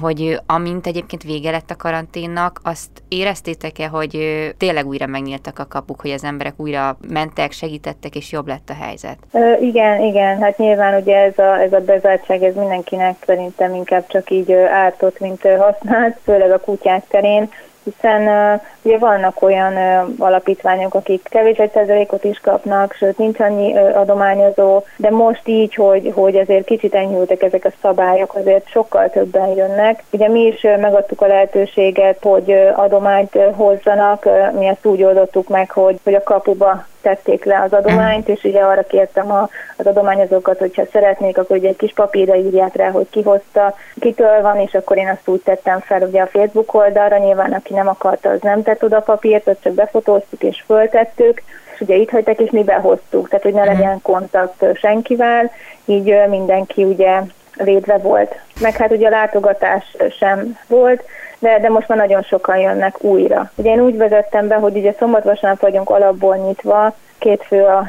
[0.00, 1.76] hogy amint egyébként vége lett a
[2.18, 4.18] karanténnak, azt éreztétek-e, hogy
[4.58, 8.84] tényleg újra megnyíltak a kapuk, hogy az emberek újra mentek, segítettek, és jobb lett a
[8.84, 9.18] helyzet?
[9.32, 14.06] Ö, igen, igen, hát nyilván ugye ez a, ez a bezártság, ez mindenkinek szerintem inkább
[14.06, 17.48] csak így ártott, mint használt, főleg a kutyák terén
[17.94, 23.40] hiszen uh, ugye vannak olyan uh, alapítványok, akik kevés egy százalékot is kapnak, sőt nincs
[23.40, 28.68] annyi uh, adományozó, de most így, hogy, hogy azért kicsit enyhültek ezek a szabályok, azért
[28.68, 30.02] sokkal többen jönnek.
[30.10, 34.86] Ugye mi is uh, megadtuk a lehetőséget, hogy uh, adományt uh, hozzanak, uh, mi ezt
[34.86, 39.32] úgy oldottuk meg, hogy, hogy a kapuba tették le az adományt, és ugye arra kértem
[39.32, 43.74] a, az adományozókat, hogyha szeretnék, akkor ugye egy kis papírra írják rá, hogy ki hozta,
[44.00, 47.74] kitől van, és akkor én azt úgy tettem fel ugye a Facebook oldalra, nyilván aki
[47.74, 51.42] nem akarta, az nem tett oda papírt, azt csak befotóztuk és föltettük,
[51.74, 55.50] és ugye itt hagytak, és mi behoztuk, tehát hogy ne legyen kontakt senkivel,
[55.84, 57.20] így mindenki ugye
[57.56, 58.34] védve volt.
[58.60, 61.02] Meg hát ugye a látogatás sem volt,
[61.38, 63.50] de, de most már nagyon sokan jönnek újra.
[63.54, 67.86] Ugye én úgy vezettem be, hogy ugye szombat-vasárnap vagyunk alapból nyitva, két fő a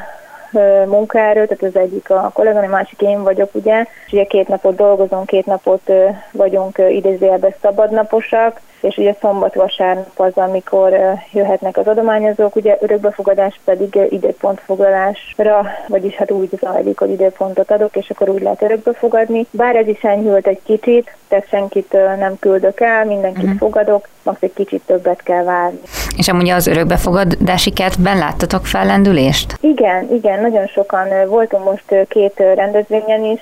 [0.85, 4.75] munkaerő, tehát az egyik a kolléganő, a másik én vagyok, ugye, és ugye két napot
[4.75, 5.91] dolgozunk, két napot
[6.31, 10.99] vagyunk idézőjelben szabadnaposak, és ugye szombat-vasárnap az, amikor
[11.31, 18.09] jöhetnek az adományozók, ugye örökbefogadás pedig időpontfoglalásra, vagyis hát úgy zajlik, hogy időpontot adok, és
[18.09, 19.45] akkor úgy lehet örökbefogadni.
[19.51, 23.57] Bár ez is enyhült egy kicsit, tehát senkit nem küldök el, mindenkit uh-huh.
[23.57, 25.79] fogadok, max egy kicsit többet kell várni.
[26.17, 29.57] És amúgy az örökbefogadási kertben láttatok fellendülést?
[29.61, 33.41] Igen, igen, nagyon sokan voltunk most két rendezvényen is,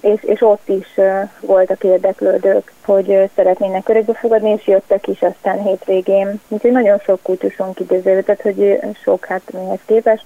[0.00, 0.86] és, és ott is
[1.40, 6.40] voltak érdeklődők, hogy szeretnének örökbefogadni, és jöttek is aztán hétvégén.
[6.48, 10.24] Úgyhogy nagyon sok kultusunk idéző, tehát hogy sok hát mihez képest,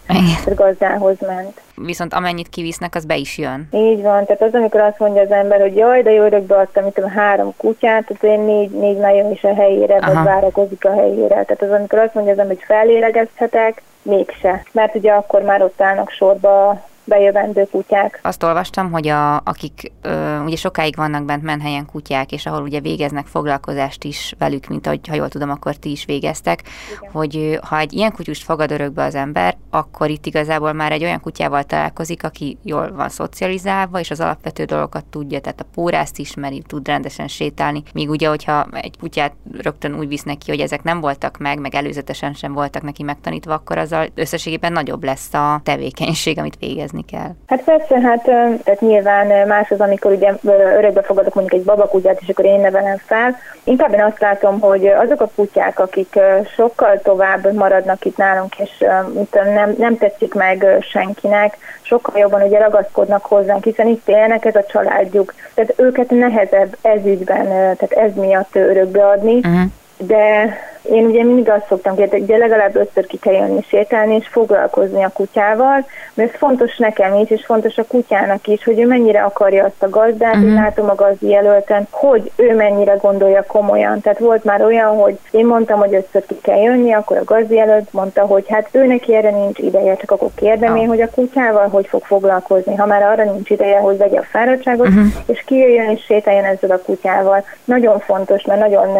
[0.54, 3.68] gazdához ment viszont amennyit kivisznek, az be is jön.
[3.70, 6.82] Így van, tehát az, amikor azt mondja az ember, hogy jaj, de jó örökbe adtam,
[6.82, 10.12] mint a három kutyát, tehát én négy, négy nagyon is a helyére, Aha.
[10.12, 11.28] vagy várakozik a helyére.
[11.28, 14.62] Tehát az, amikor azt mondja az ember, hogy felélegezhetek, mégse.
[14.72, 18.20] Mert ugye akkor már ott állnak sorba bejövendő kutyák.
[18.22, 22.80] Azt olvastam, hogy a, akik ö, ugye sokáig vannak bent menhelyen kutyák, és ahol ugye
[22.80, 26.62] végeznek foglalkozást is velük, mint ahogy, ha jól tudom, akkor ti is végeztek,
[26.98, 27.10] Igen.
[27.12, 31.20] hogy ha egy ilyen kutyust fogad örökbe az ember, akkor itt igazából már egy olyan
[31.20, 36.62] kutyával találkozik, aki jól van szocializálva, és az alapvető dolgokat tudja, tehát a pórászt ismeri,
[36.66, 41.00] tud rendesen sétálni, míg ugye, hogyha egy kutyát rögtön úgy visznek ki, hogy ezek nem
[41.00, 46.38] voltak meg, meg előzetesen sem voltak neki megtanítva, akkor azzal összességében nagyobb lesz a tevékenység,
[46.38, 47.34] amit végezni vigyázni kell.
[47.46, 48.22] Hát persze, hát
[48.64, 52.96] tehát nyilván más az, amikor ugye örökbe fogadok mondjuk egy babakutyát, és akkor én nevelem
[52.96, 53.36] fel.
[53.64, 56.18] Inkább én azt látom, hogy azok a kutyák, akik
[56.54, 58.84] sokkal tovább maradnak itt nálunk, és
[59.32, 64.64] nem, nem tetszik meg senkinek, sokkal jobban ugye ragaszkodnak hozzánk, hiszen itt élnek, ez a
[64.64, 65.34] családjuk.
[65.54, 69.36] Tehát őket nehezebb ez ügyben, tehát ez miatt örökbe adni.
[69.36, 74.14] Uh-huh de én ugye mindig azt szoktam kérdezni, hogy legalább ötször ki kell jönni sétálni
[74.14, 78.80] és foglalkozni a kutyával, mert ez fontos nekem is, és fontos a kutyának is, hogy
[78.80, 80.48] ő mennyire akarja azt a gazdát, uh-huh.
[80.48, 84.00] én látom a gazdi jelölten, hogy ő mennyire gondolja komolyan.
[84.00, 87.54] Tehát volt már olyan, hogy én mondtam, hogy ötször ki kell jönni, akkor a gazdi
[87.54, 90.82] jelölt mondta, hogy hát ő neki erre nincs ideje, csak akkor kérdem uh-huh.
[90.82, 94.22] én, hogy a kutyával hogy fog foglalkozni, ha már arra nincs ideje, hogy vegye a
[94.22, 95.06] fáradtságot, uh-huh.
[95.26, 97.44] és kijöjjön és sétáljon ezzel a kutyával.
[97.64, 98.96] Nagyon fontos, mert nagyon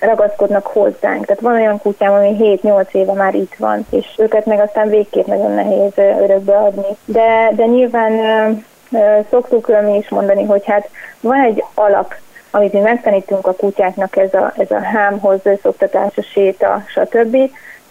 [0.00, 1.26] ragaszkodnak hozzánk.
[1.26, 5.26] Tehát van olyan kutyám, ami 7-8 éve már itt van, és őket meg aztán végképp
[5.26, 6.96] nagyon nehéz örökbe adni.
[7.04, 8.12] De, de nyilván
[9.30, 10.88] szoktuk mi is mondani, hogy hát
[11.20, 12.14] van egy alap,
[12.50, 17.36] amit mi megtanítunk a kutyáknak, ez a, ez a hámhoz, szoktatás, a séta, stb.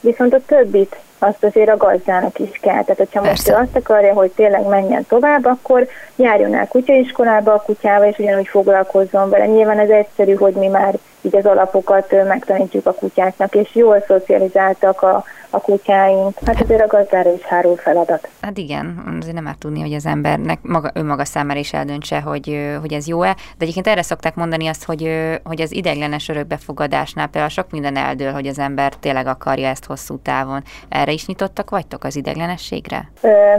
[0.08, 2.84] Viszont a többit azt azért a gazdának is kell.
[2.84, 3.30] Tehát, hogyha Persze.
[3.30, 8.17] most ő azt akarja, hogy tényleg menjen tovább, akkor járjon el kutyaiskolába a kutyával, és
[8.17, 9.46] ugyanúgy foglalkozzon vele.
[9.46, 15.02] Nyilván ez egyszerű, hogy mi már így az alapokat megtanítjuk a kutyáknak, és jól szocializáltak
[15.02, 16.38] a, a kutyáink.
[16.46, 18.30] Hát azért a gazdára is hárul feladat.
[18.42, 22.76] Hát igen, azért nem már tudni, hogy az embernek maga, önmaga számára is eldöntse, hogy,
[22.80, 23.34] hogy ez jó-e.
[23.34, 25.10] De egyébként erre szokták mondani azt, hogy,
[25.44, 30.18] hogy az ideiglenes örökbefogadásnál például sok minden eldől, hogy az ember tényleg akarja ezt hosszú
[30.18, 30.64] távon.
[30.90, 33.12] Erre is nyitottak vagytok az ideiglenességre?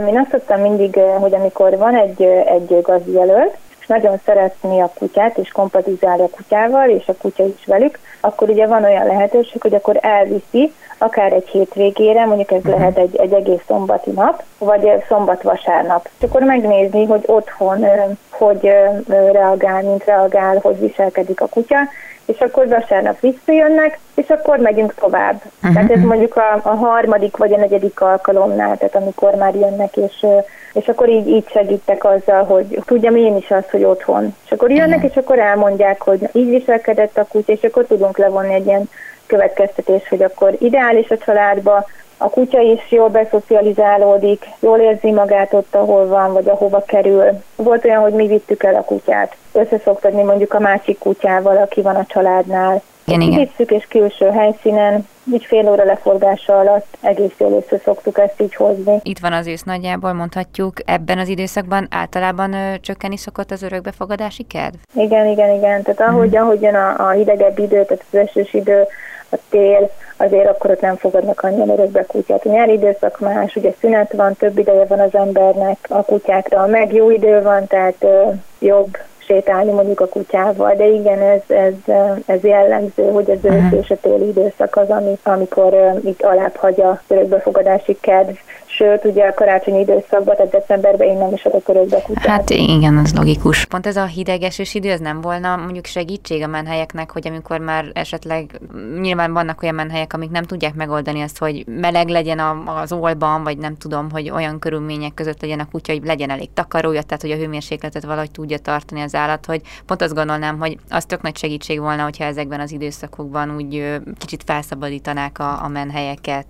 [0.07, 5.51] Én azt szoktam mindig, hogy amikor van egy, egy gazdijelölt, nagyon szeretni a kutyát, és
[5.51, 9.97] kompatizálni a kutyával, és a kutya is velük, akkor ugye van olyan lehetőség, hogy akkor
[10.01, 12.79] elviszi akár egy hétvégére, mondjuk ez uh-huh.
[12.79, 16.09] lehet egy, egy egész szombati nap, vagy szombat-vasárnap.
[16.17, 17.85] És akkor megnézni, hogy otthon
[18.29, 18.71] hogy
[19.07, 21.77] reagál, mint reagál, hogy viselkedik a kutya,
[22.25, 25.35] és akkor vasárnap visszajönnek, és akkor megyünk tovább.
[25.35, 25.73] Uh-huh.
[25.73, 30.25] Tehát ez mondjuk a, a harmadik vagy a negyedik alkalomnál, tehát amikor már jönnek, és,
[30.73, 34.35] és akkor így, így segítek azzal, hogy tudjam én is azt, hogy otthon.
[34.45, 35.11] És akkor jönnek, uh-huh.
[35.11, 38.89] és akkor elmondják, hogy így viselkedett a kutya, és akkor tudunk levonni egy ilyen
[39.29, 41.85] következtetés, hogy akkor ideális a családba,
[42.21, 47.23] a kutya is jól beszocializálódik, jól érzi magát ott, ahol van, vagy ahova kerül.
[47.55, 49.35] Volt olyan, hogy mi vittük el a kutyát.
[49.51, 52.81] Összeszoktadni mondjuk a másik kutyával, aki van a családnál.
[53.05, 53.39] Igen, igen.
[53.39, 58.55] Vittük és külső helyszínen, így fél óra leforgása alatt egész jól össze szoktuk ezt így
[58.55, 58.99] hozni.
[59.03, 64.43] Itt van az ősz nagyjából, mondhatjuk, ebben az időszakban általában ö, csökkenni szokott az örökbefogadási
[64.43, 64.75] kedv?
[64.93, 65.81] Igen, igen, igen.
[65.81, 66.41] Tehát ahogy, hmm.
[66.41, 68.87] ahogyan a, a hidegebb idő, tehát az esős idő,
[69.31, 72.45] a tél, azért akkor ott nem fogadnak annyian örökbe kutyát.
[72.45, 76.93] A nyári időszak más, ugye szünet van, több ideje van az embernek a kutyákra, meg
[76.93, 78.23] jó idő van, tehát ö,
[78.59, 78.97] jobb
[79.29, 83.97] sétálni mondjuk a kutyával, de igen, ez, ez, ez jellemző, hogy az ősz és a
[84.01, 88.35] téli időszak az, ami, amikor itt alább hagy a örökbefogadási kedv.
[88.65, 92.25] Sőt, ugye a karácsonyi időszakban, tehát decemberben én nem is adok örökbe kutyát.
[92.25, 93.65] Hát igen, az logikus.
[93.65, 97.59] Pont ez a hideg esős idő, ez nem volna mondjuk segítség a menhelyeknek, hogy amikor
[97.59, 98.59] már esetleg
[99.01, 102.39] nyilván vannak olyan menhelyek, amik nem tudják megoldani azt, hogy meleg legyen
[102.81, 106.49] az olban, vagy nem tudom, hogy olyan körülmények között legyen a kutya, hogy legyen elég
[106.53, 110.77] takarója, tehát hogy a hőmérsékletet valahogy tudja tartani az állat, hogy pont azt gondolnám, hogy
[110.89, 116.45] az tök nagy segítség volna, hogyha ezekben az időszakokban úgy kicsit felszabadítanák a, a menhelyeket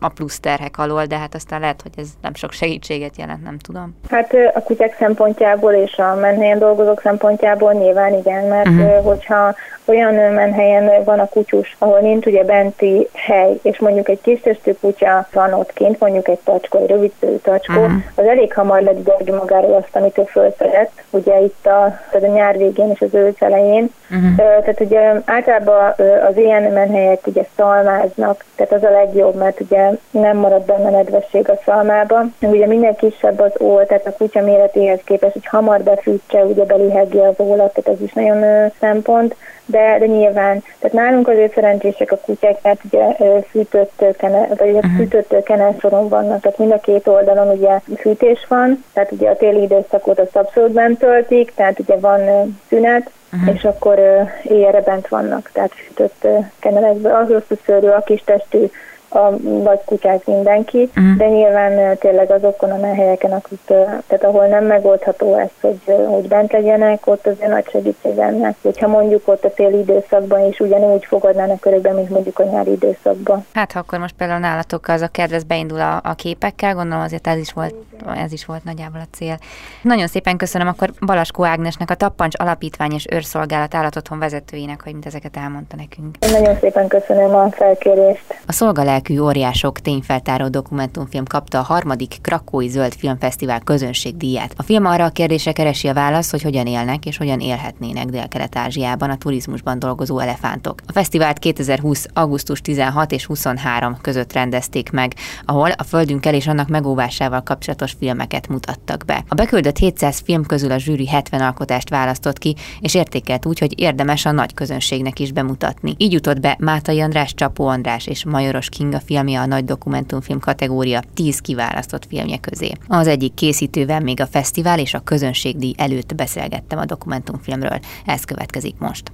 [0.00, 3.58] a plusz terhek alól, de hát aztán lehet, hogy ez nem sok segítséget jelent, nem
[3.58, 3.96] tudom.
[4.10, 9.04] Hát a kutyák szempontjából és a menhelyen dolgozók szempontjából nyilván igen, mert uh-huh.
[9.04, 14.40] hogyha olyan menhelyen van a kutyus, ahol nincs ugye benti hely, és mondjuk egy kis
[14.40, 18.02] testű kutya van ott kint, mondjuk egy tacskó, egy rövid tacskó, uh-huh.
[18.14, 22.56] az elég hamar ledidorgi magáról azt, amit ő fölszedett, ugye itt a, tehát a nyár
[22.56, 23.90] végén és az ősz elején.
[24.10, 24.36] Uh-huh.
[24.36, 25.94] Tehát ugye általában
[26.28, 31.48] az ilyen menhelyek ugye szalmáznak, tehát az a legjobb, mert ugye nem marad benne nedvesség
[31.48, 32.34] a szalmában.
[32.40, 37.28] Ugye minél kisebb az ól, tehát a kutya méretéhez képest, hogy hamar befűtse, ugye belihegje
[37.28, 39.34] az ólat, tehát ez is nagyon szempont
[39.70, 43.14] de, de nyilván, tehát nálunk azért szerencsések a kutyák, mert ugye
[43.50, 44.96] fűtött, kene, vagy uh-huh.
[44.96, 49.62] fűtött kenelsoron vannak, tehát mind a két oldalon ugye fűtés van, tehát ugye a téli
[49.62, 52.20] időszakot azt abszolút bent töltik, tehát ugye van
[52.68, 53.54] szünet, uh-huh.
[53.54, 53.98] és akkor
[54.42, 56.26] éjjelre bent vannak, tehát fűtött
[56.58, 57.14] kenelekből.
[57.14, 58.70] Az rossz szőrű, a kis testű
[59.08, 61.16] a vagy kutyák mindenki, uh-huh.
[61.16, 63.60] de nyilván tényleg azokon a helyeken, akik,
[64.06, 68.54] tehát ahol nem megoldható ez, hogy, hogy bent legyenek, ott azért nagy segítség lenne.
[68.62, 73.46] Hogyha mondjuk ott a téli időszakban is ugyanúgy fogadnának körülben, mint mondjuk a nyári időszakban.
[73.54, 77.26] Hát ha akkor most például nálatok az a kedvez beindul a, a képekkel, gondolom azért
[77.26, 77.74] ez is volt,
[78.16, 79.38] ez is volt nagyjából a cél.
[79.82, 85.36] Nagyon szépen köszönöm akkor Balaskó Ágnesnek, a Tappancs Alapítvány és Őrszolgálat állatotthon vezetőjének, hogy ezeket
[85.36, 86.16] elmondta nekünk.
[86.20, 88.40] Én nagyon szépen köszönöm a felkérést.
[88.46, 94.54] A szolgálás lelkű óriások tényfeltáró dokumentumfilm kapta a harmadik Krakói Zöld Filmfesztivál közönségdíját.
[94.56, 99.10] A film arra a kérdése keresi a választ, hogy hogyan élnek és hogyan élhetnének Dél-Kelet-Ázsiában
[99.10, 100.80] a turizmusban dolgozó elefántok.
[100.86, 102.06] A fesztivált 2020.
[102.12, 108.48] augusztus 16 és 23 között rendezték meg, ahol a földünkkel és annak megóvásával kapcsolatos filmeket
[108.48, 109.24] mutattak be.
[109.28, 113.80] A beküldött 700 film közül a zsűri 70 alkotást választott ki, és értékelt úgy, hogy
[113.80, 115.94] érdemes a nagy közönségnek is bemutatni.
[115.96, 120.38] Így jutott be Mátai András, Csapó András és Majoros King Kinga filmje a nagy dokumentumfilm
[120.38, 122.72] kategória 10 kiválasztott filmje közé.
[122.86, 127.78] Az egyik készítővel még a fesztivál és a közönségdíj előtt beszélgettem a dokumentumfilmről.
[128.04, 129.12] Ez következik most.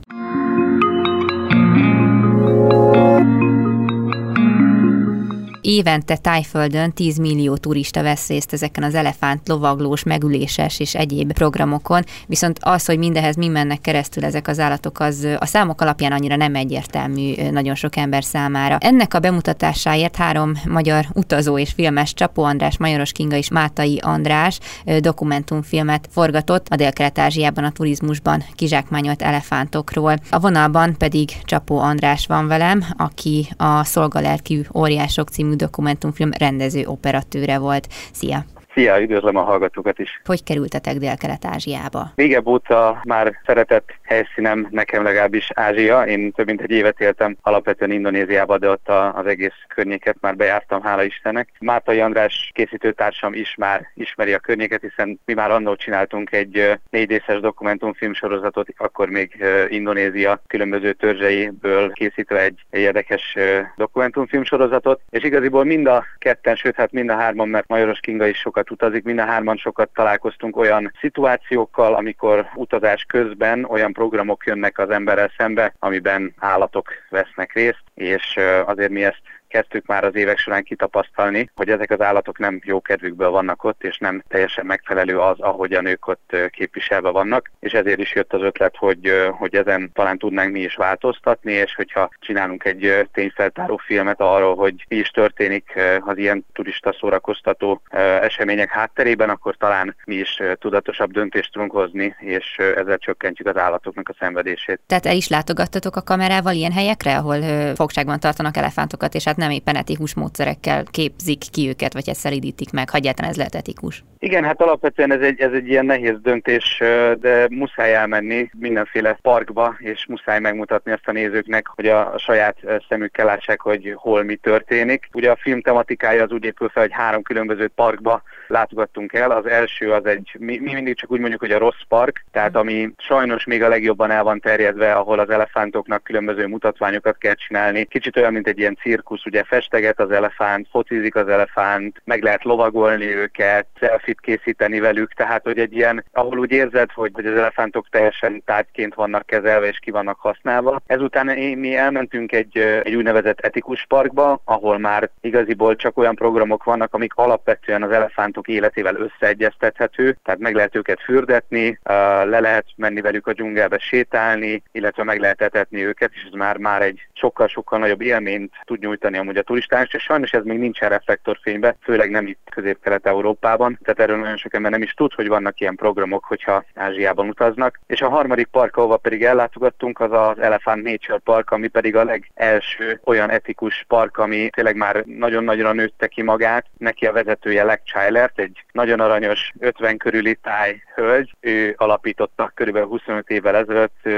[5.65, 12.05] Évente Tájföldön 10 millió turista vesz részt ezeken az elefánt, lovaglós, megüléses és egyéb programokon,
[12.27, 16.37] viszont az, hogy mindehez mi mennek keresztül ezek az állatok, az a számok alapján annyira
[16.37, 18.77] nem egyértelmű nagyon sok ember számára.
[18.81, 24.59] Ennek a bemutatásáért három magyar utazó és filmes Csapó András, Majoros Kinga és Mátai András
[24.99, 30.17] dokumentumfilmet forgatott a Dél-Kelet-Ázsiában a turizmusban kizsákmányolt elefántokról.
[30.31, 37.59] A vonalban pedig Csapó András van velem, aki a Szolgalelkű óriások című dokumentumfilm rendező operatőre
[37.59, 37.89] volt.
[38.13, 38.45] Szia!
[38.75, 40.21] Szia, üdvözlöm a hallgatókat is.
[40.25, 42.13] Hogy kerültetek Dél-Kelet-Ázsiába?
[42.15, 46.03] Régebb óta már szeretett helyszínem nekem legalábbis Ázsia.
[46.03, 50.83] Én több mint egy évet éltem alapvetően Indonéziába, de ott az egész környéket már bejártam,
[50.83, 51.49] hála Istennek.
[51.61, 57.09] Mártai András készítőtársam is már ismeri a környéket, hiszen mi már annól csináltunk egy négy
[57.09, 63.37] részes dokumentumfilm sorozatot, akkor még Indonézia különböző törzseiből készítve egy, egy érdekes
[63.77, 68.27] dokumentumfilm sorozatot, és igaziból mind a ketten, sőt hát mind a hárman, mert Majoros Kinga
[68.27, 74.47] is sokat utazik, mind a hárman sokat találkoztunk olyan szituációkkal, amikor utazás közben olyan programok
[74.47, 79.23] jönnek az emberrel szembe, amiben állatok vesznek részt, és azért mi ezt
[79.55, 83.85] kezdtük már az évek során kitapasztalni, hogy ezek az állatok nem jó kedvükből vannak ott,
[83.85, 88.43] és nem teljesen megfelelő az, ahogyan ők ott képviselve vannak, és ezért is jött az
[88.43, 94.21] ötlet, hogy, hogy ezen talán tudnánk mi is változtatni, és hogyha csinálunk egy tényfeltáró filmet
[94.21, 97.81] arról, hogy mi is történik az ilyen turista szórakoztató
[98.21, 104.09] események hátterében, akkor talán mi is tudatosabb döntést tudunk hozni, és ezzel csökkentjük az állatoknak
[104.09, 104.81] a szenvedését.
[104.87, 107.43] Tehát el is látogattatok a kamerával ilyen helyekre, ahol
[107.75, 112.73] fogságban tartanak elefántokat, és hát nem éppen etikus módszerekkel képzik ki őket, vagy ezt szelidítik
[112.73, 114.05] meg, ha egyáltalán ez lehet etikus.
[114.19, 116.83] Igen, hát alapvetően ez egy, ez egy ilyen nehéz döntés,
[117.21, 122.57] de muszáj elmenni mindenféle parkba, és muszáj megmutatni azt a nézőknek, hogy a, saját
[122.89, 125.09] szemükkel lássák, hogy hol mi történik.
[125.13, 129.31] Ugye a film tematikája az úgy épül fel, hogy három különböző parkba látogattunk el.
[129.31, 132.57] Az első az egy, mi, mi mindig csak úgy mondjuk, hogy a rossz park, tehát
[132.57, 137.85] ami sajnos még a legjobban el van terjedve, ahol az elefántoknak különböző mutatványokat kell csinálni.
[137.85, 142.45] Kicsit olyan, mint egy ilyen cirkusz, ugye festeget az elefánt, focizik az elefánt, meg lehet
[142.45, 147.89] lovagolni őket, selfit készíteni velük, tehát hogy egy ilyen, ahol úgy érzed, hogy, az elefántok
[147.89, 150.81] teljesen tárgyként vannak kezelve és ki vannak használva.
[150.87, 151.27] Ezután
[151.59, 157.15] mi elmentünk egy, egy úgynevezett etikus parkba, ahol már igaziból csak olyan programok vannak, amik
[157.15, 161.79] alapvetően az elefántok életével összeegyeztethető, tehát meg lehet őket fürdetni,
[162.25, 166.57] le lehet menni velük a dzsungelbe sétálni, illetve meg lehet etetni őket, és ez már,
[166.57, 170.89] már egy sokkal-sokkal nagyobb élményt tud nyújtani amúgy a turistának, és sajnos ez még nincsen
[170.89, 175.61] reflektorfénybe, főleg nem itt közép-kelet-európában, tehát erről nagyon sok ember nem is tud, hogy vannak
[175.61, 177.81] ilyen programok, hogyha Ázsiában utaznak.
[177.87, 182.05] És a harmadik park, ahova pedig ellátogattunk, az az Elephant Nature Park, ami pedig a
[182.05, 186.67] legelső olyan etikus park, ami tényleg már nagyon nagyra nőtte ki magát.
[186.79, 191.35] Neki a vezetője Leg Chilert, egy nagyon aranyos 50 körüli táj hölgy.
[191.41, 194.09] Ő alapította körülbelül 25 évvel ezelőtt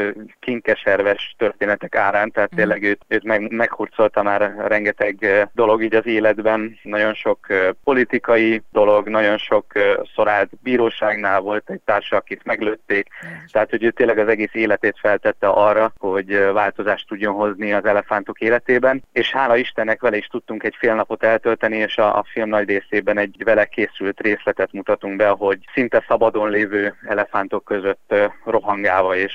[0.41, 2.57] kinkeserves történetek árán, tehát mm.
[2.57, 4.86] tényleg őt, őt meg, meghurcolta már rengeteg
[5.53, 7.47] dolog így az életben, nagyon sok
[7.85, 9.73] politikai dolog, nagyon sok
[10.15, 13.09] szorált bíróságnál volt egy társa, akit meglőtték,
[13.53, 18.41] tehát hogy ő tényleg az egész életét feltette arra, hogy változást tudjon hozni az elefántok
[18.41, 22.49] életében, és hála Istennek vele is tudtunk egy fél napot eltölteni, és a, a film
[22.49, 28.15] nagy részében egy vele készült részletet mutatunk be, hogy szinte szabadon lévő elefántok között
[28.45, 29.33] rohangálva és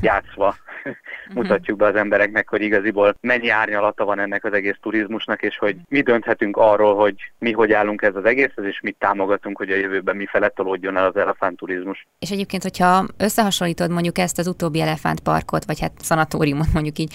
[0.00, 0.56] játszva
[1.34, 5.76] mutatjuk be az embereknek, hogy igaziból mennyi árnyalata van ennek az egész turizmusnak, és hogy
[5.88, 9.76] mi dönthetünk arról, hogy mi hogy állunk ez az egészhez, és mit támogatunk, hogy a
[9.76, 12.06] jövőben mi felett tolódjon el az elefántturizmus.
[12.18, 17.14] És egyébként, hogyha összehasonlítod mondjuk ezt az utóbbi elefántparkot, vagy hát szanatóriumot mondjuk így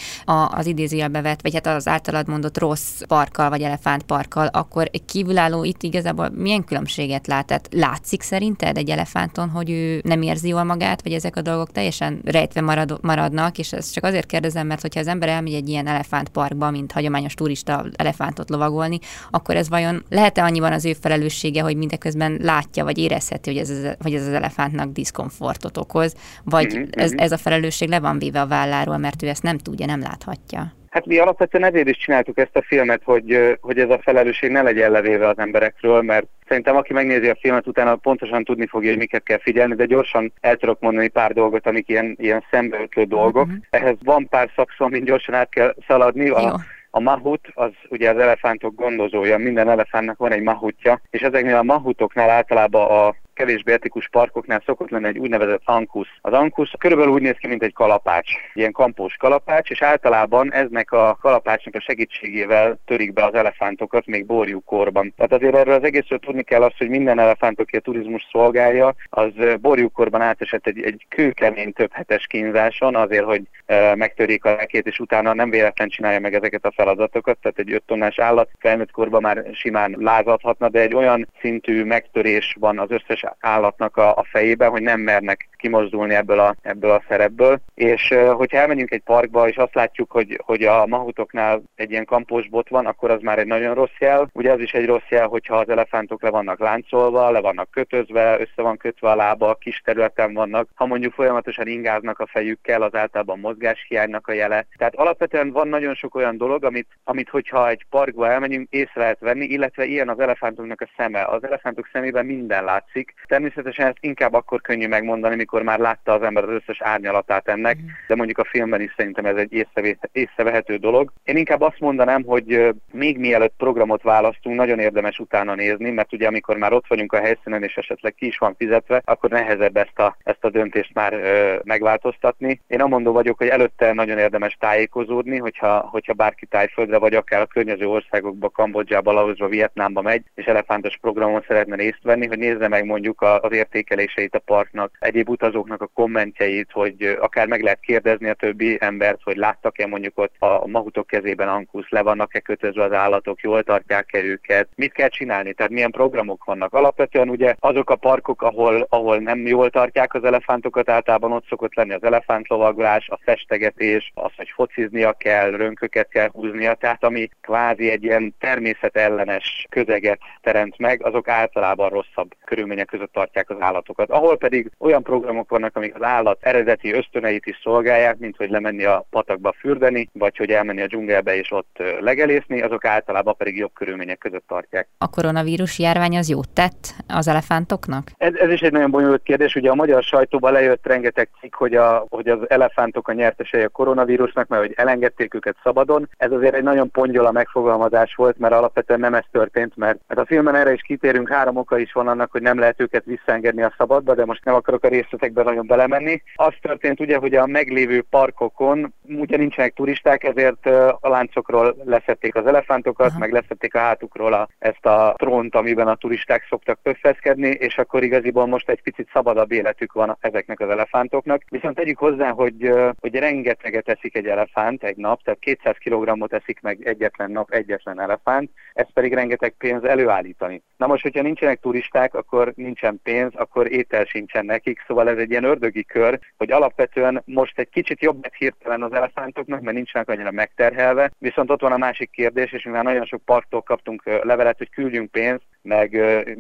[0.50, 5.64] az idézőjelbe vett, vagy hát az általad mondott rossz parkkal, vagy elefántparkkal, akkor egy kívülálló
[5.64, 7.46] itt igazából milyen különbséget lát?
[7.46, 11.72] Tehát látszik szerinted egy elefánton, hogy ő nem érzi jól magát, vagy ezek a dolgok
[11.72, 15.70] teljesen rejtve marad, maradnak, és ezt csak azért kérdezem, mert hogyha az ember elmegy egy
[15.70, 19.00] ilyen elefántparkba, mint hagyományos turista elefántot lovagolni,
[19.30, 23.70] akkor ez vajon lehet-e annyiban az ő felelőssége, hogy mindeközben látja, vagy érezheti, hogy ez,
[23.70, 26.84] az, hogy ez az elefántnak diszkomfortot okoz, vagy mm-hmm.
[26.92, 30.00] ez, ez a felelősség le van véve a válláról, mert ő ezt nem tudja, nem
[30.00, 30.74] láthatja?
[30.92, 34.62] Hát mi alapvetően ezért is csináltuk ezt a filmet, hogy, hogy ez a felelősség ne
[34.62, 38.98] legyen levéve az emberekről, mert szerintem aki megnézi a filmet, utána pontosan tudni fogja, hogy
[38.98, 43.46] miket kell figyelni, de gyorsan el tudok mondani pár dolgot, amik ilyen, ilyen szembeötlő dolgok.
[43.46, 43.60] Uh-huh.
[43.70, 46.30] Ehhez van pár szakszó, amit gyorsan át kell szaladni.
[46.30, 51.56] A, a mahut az ugye az elefántok gondozója, minden elefántnak van egy mahutja, és ezeknél
[51.56, 56.08] a mahutoknál általában a kevésbé etikus parkoknál szokott lenni egy úgynevezett ankusz.
[56.22, 60.92] Az ankusz körülbelül úgy néz ki, mint egy kalapács, ilyen kampós kalapács, és általában eznek
[60.92, 65.14] a kalapácsnak a segítségével törik be az elefántokat még borjúkorban.
[65.18, 68.96] Tehát azért erről az egészről tudni kell azt, hogy minden elefánt, aki a turizmus szolgálja,
[69.10, 74.88] az borjúkorban átesett egy, egy kőkemény több hetes kínzáson azért, hogy e, megtörik a lekét,
[74.88, 77.38] és utána nem véletlen csinálja meg ezeket a feladatokat.
[77.42, 82.56] Tehát egy 5 tonnás állat felnőtt korban már simán lázadhatna, de egy olyan szintű megtörés
[82.60, 87.04] van az összes állatnak a, a fejében, hogy nem mernek kimozdulni ebből a, ebből a
[87.08, 87.60] szerepből.
[87.74, 92.50] És hogyha elmegyünk egy parkba, és azt látjuk, hogy, hogy a mahutoknál egy ilyen kampós
[92.50, 94.30] bot van, akkor az már egy nagyon rossz jel.
[94.34, 98.40] Ugye az is egy rossz jel, hogyha az elefántok le vannak láncolva, le vannak kötözve,
[98.40, 100.70] össze van kötve a lába, kis területen vannak.
[100.76, 104.66] Ha mondjuk folyamatosan ingáznak a fejükkel, az általában mozgáshiánynak a jele.
[104.78, 109.20] Tehát alapvetően van nagyon sok olyan dolog, amit, amit hogyha egy parkba elmegyünk, észre lehet
[109.20, 111.24] venni, illetve ilyen az elefántoknak a szeme.
[111.24, 113.11] Az elefántok szemében minden látszik.
[113.28, 117.78] Természetesen ezt inkább akkor könnyű megmondani, amikor már látta az ember az összes árnyalatát ennek,
[117.78, 117.86] mm.
[118.08, 119.68] de mondjuk a filmben is szerintem ez egy
[120.12, 121.12] észrevehető dolog.
[121.24, 126.28] Én inkább azt mondanám, hogy még mielőtt programot választunk, nagyon érdemes utána nézni, mert ugye
[126.28, 130.00] amikor már ott vagyunk a helyszínen, és esetleg ki is van fizetve, akkor nehezebb ezt
[130.00, 132.62] a, ezt a döntést már ö, megváltoztatni.
[132.68, 137.46] Én amondó vagyok, hogy előtte nagyon érdemes tájékozódni, hogyha, hogyha bárki tájföldre, vagy akár a
[137.46, 142.86] környező országokba, Kambodzsába, Laosba, Vietnámba megy, és elefántos programon szeretne részt venni, hogy nézze meg
[142.86, 148.34] mondjuk az értékeléseit a parknak, egyéb utazóknak a kommentjeit, hogy akár meg lehet kérdezni a
[148.34, 153.42] többi embert, hogy láttak-e mondjuk ott a mahutok kezében ankusz, le vannak-e kötözve az állatok,
[153.42, 156.74] jól tartják-e őket, mit kell csinálni, tehát milyen programok vannak.
[156.74, 161.76] Alapvetően ugye azok a parkok, ahol, ahol nem jól tartják az elefántokat, általában ott szokott
[161.76, 167.90] lenni az elefántlovaglás, a festegetés, az, hogy fociznia kell, rönköket kell húznia, tehát ami kvázi
[167.90, 174.10] egy ilyen természetellenes közeget teremt meg, azok általában rosszabb körülmények között tartják az állatokat.
[174.10, 178.84] Ahol pedig olyan programok vannak, amik az állat eredeti ösztöneit is szolgálják, mint hogy lemenni
[178.84, 183.74] a patakba fürdeni, vagy hogy elmenni a dzsungelbe és ott legelészni, azok általában pedig jobb
[183.74, 184.88] körülmények között tartják.
[184.98, 188.12] A koronavírus járvány az jót tett az elefántoknak?
[188.18, 189.56] Ez, ez is egy nagyon bonyolult kérdés.
[189.56, 193.70] Ugye a magyar sajtóban lejött rengeteg cikk, hogy, a, hogy az elefántok a nyertesei a
[193.70, 196.10] koronavírusnak, mert hogy elengedték őket szabadon.
[196.18, 200.26] Ez azért egy nagyon pongyola megfogalmazás volt, mert alapvetően nem ez történt, mert hát a
[200.26, 203.74] filmen erre is kitérünk, három oka is van annak, hogy nem lehet őket visszaengedni a
[203.78, 206.22] szabadba, de most nem akarok a részletekbe nagyon belemenni.
[206.36, 210.66] Az történt ugye, hogy a meglévő parkokon ugye nincsenek turisták, ezért
[211.00, 213.20] a láncokról leszették az elefántokat, Aha.
[213.20, 218.04] meg leszették a hátukról a, ezt a trónt, amiben a turisták szoktak pöffeszkedni, és akkor
[218.04, 221.44] igaziból most egy picit szabadabb életük van ezeknek az elefántoknak.
[221.50, 226.62] Viszont tegyük hozzá, hogy, hogy rengeteget eszik egy elefánt egy nap, tehát 200 kg-ot eszik
[226.62, 230.62] meg egyetlen nap egyetlen elefánt, ez pedig rengeteg pénz előállítani.
[230.78, 235.30] Na most, hogyha nincsenek turisták, akkor nincsen pénz, akkor étel sincsen nekik, szóval ez egy
[235.30, 240.10] ilyen ördögi kör, hogy alapvetően most egy kicsit jobb lett hirtelen az elefántoknak, mert nincsenek
[240.10, 244.58] annyira megterhelve, viszont ott van a másik kérdés, és mivel nagyon sok parktól kaptunk levelet,
[244.58, 245.90] hogy küldjünk pénzt, meg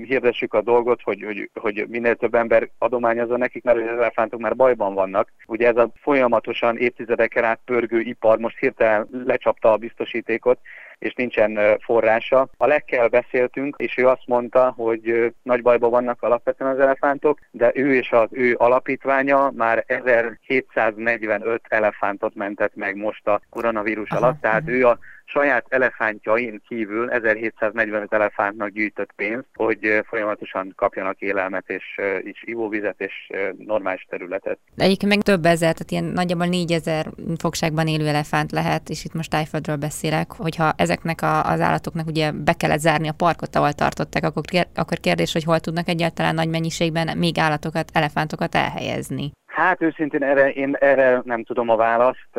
[0.07, 4.55] hirdessük a dolgot, hogy, hogy, hogy minél több ember adományozza nekik, mert az elefántok már
[4.55, 5.31] bajban vannak.
[5.47, 10.59] Ugye ez a folyamatosan évtizedeken át pörgő ipar most hirtelen lecsapta a biztosítékot,
[11.01, 12.47] és nincsen forrása.
[12.57, 17.71] A lekkel beszéltünk, és ő azt mondta, hogy nagy bajban vannak alapvetően az elefántok, de
[17.75, 24.25] ő és az ő alapítványa már 1745 elefántot mentett meg most a koronavírus Aha.
[24.25, 24.99] alatt, tehát ő a
[25.31, 33.13] saját elefántjain kívül 1745 elefántnak gyűjtött pénzt, hogy folyamatosan kapjanak élelmet és, és ivóvizet és
[33.57, 34.57] normális területet.
[34.75, 37.05] De egyébként meg több ezer, tehát ilyen nagyjából 4000
[37.37, 42.31] fogságban élő elefánt lehet, és itt most tájföldről beszélek, hogyha ezeknek a, az állatoknak ugye
[42.31, 44.43] be kellett zárni a parkot, ahol tartották, akkor,
[44.75, 49.31] akkor kérdés, hogy hol tudnak egyáltalán nagy mennyiségben még állatokat, elefántokat elhelyezni.
[49.45, 52.29] Hát őszintén erre, én erre nem tudom a választ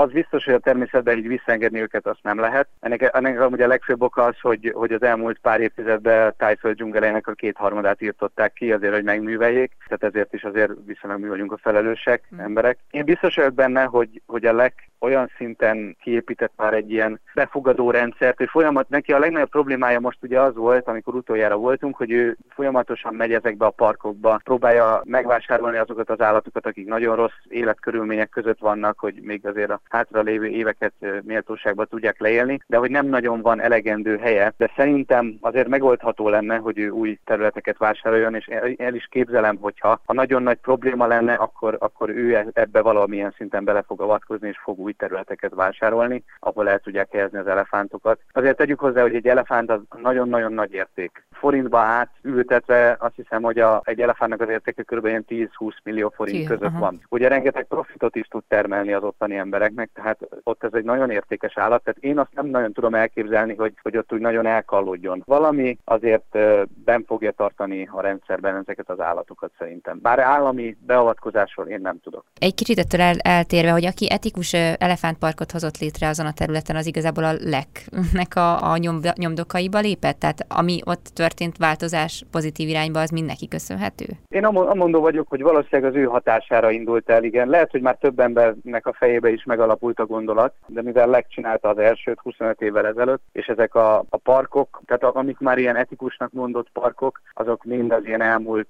[0.00, 2.68] az biztos, hogy a természetben így visszaengedni őket azt nem lehet.
[2.80, 7.26] Ennek, ennek amúgy a legfőbb oka az, hogy, hogy az elmúlt pár évtizedben tájföld dzsungelének
[7.26, 11.58] a kétharmadát írtották ki azért, hogy megműveljék, tehát ezért is azért viszonylag mi vagyunk a
[11.62, 12.38] felelősek, mm.
[12.38, 12.78] emberek.
[12.90, 17.90] Én biztos vagyok benne, hogy, hogy a leg, olyan szinten kiépített már egy ilyen befogadó
[17.90, 22.10] rendszert, hogy folyamat, neki a legnagyobb problémája most ugye az volt, amikor utoljára voltunk, hogy
[22.10, 28.28] ő folyamatosan megy ezekbe a parkokba, próbálja megvásárolni azokat az állatokat, akik nagyon rossz életkörülmények
[28.28, 30.92] között vannak, hogy még azért a hátra lévő éveket
[31.22, 36.56] méltóságban tudják leélni, de hogy nem nagyon van elegendő helye, de szerintem azért megoldható lenne,
[36.56, 38.46] hogy ő új területeket vásároljon, és
[38.76, 43.34] el is képzelem, hogyha ha nagyon nagy probléma lenne, akkor, akkor ő e- ebbe valamilyen
[43.36, 48.20] szinten bele fog avatkozni, és fog új területeket vásárolni, ahol el tudják helyezni az elefántokat.
[48.32, 51.24] Azért tegyük hozzá, hogy egy elefánt az nagyon-nagyon nagy érték.
[51.30, 55.06] Forintba átültetve azt hiszem, hogy a, egy elefántnak az értéke kb.
[55.06, 55.48] 10-20
[55.84, 56.78] millió forint Ki, között aha.
[56.78, 57.00] van.
[57.08, 61.58] Ugye rengeteg profitot is tud termelni az ottani embereknek, tehát ott ez egy nagyon értékes
[61.58, 65.22] állat, tehát én azt nem nagyon tudom elképzelni, hogy, hogy ott úgy nagyon elkallódjon.
[65.26, 66.38] Valami azért
[66.84, 69.98] ben fogja tartani a rendszerben ezeket az állatokat szerintem.
[70.02, 72.24] Bár állami beavatkozásról én nem tudok.
[72.38, 76.86] Egy kicsit ettől el, eltérve, hogy aki etikus elefántparkot hozott létre azon a területen, az
[76.86, 80.18] igazából a leknek a, a nyom, nyomdokaiba lépett?
[80.18, 84.06] Tehát ami ott történt változás pozitív irányba, az mindenki köszönhető?
[84.28, 87.48] Én amondó vagyok, hogy valószínűleg az ő hatására indult el, igen.
[87.48, 91.78] Lehet, hogy már több embernek a fejébe is megalapult a gondolat, de mivel legcsinálta az
[91.78, 96.68] elsőt 25 évvel ezelőtt, és ezek a, a parkok, tehát amik már ilyen etikusnak mondott
[96.72, 98.68] parkok, azok mind az ilyen elmúlt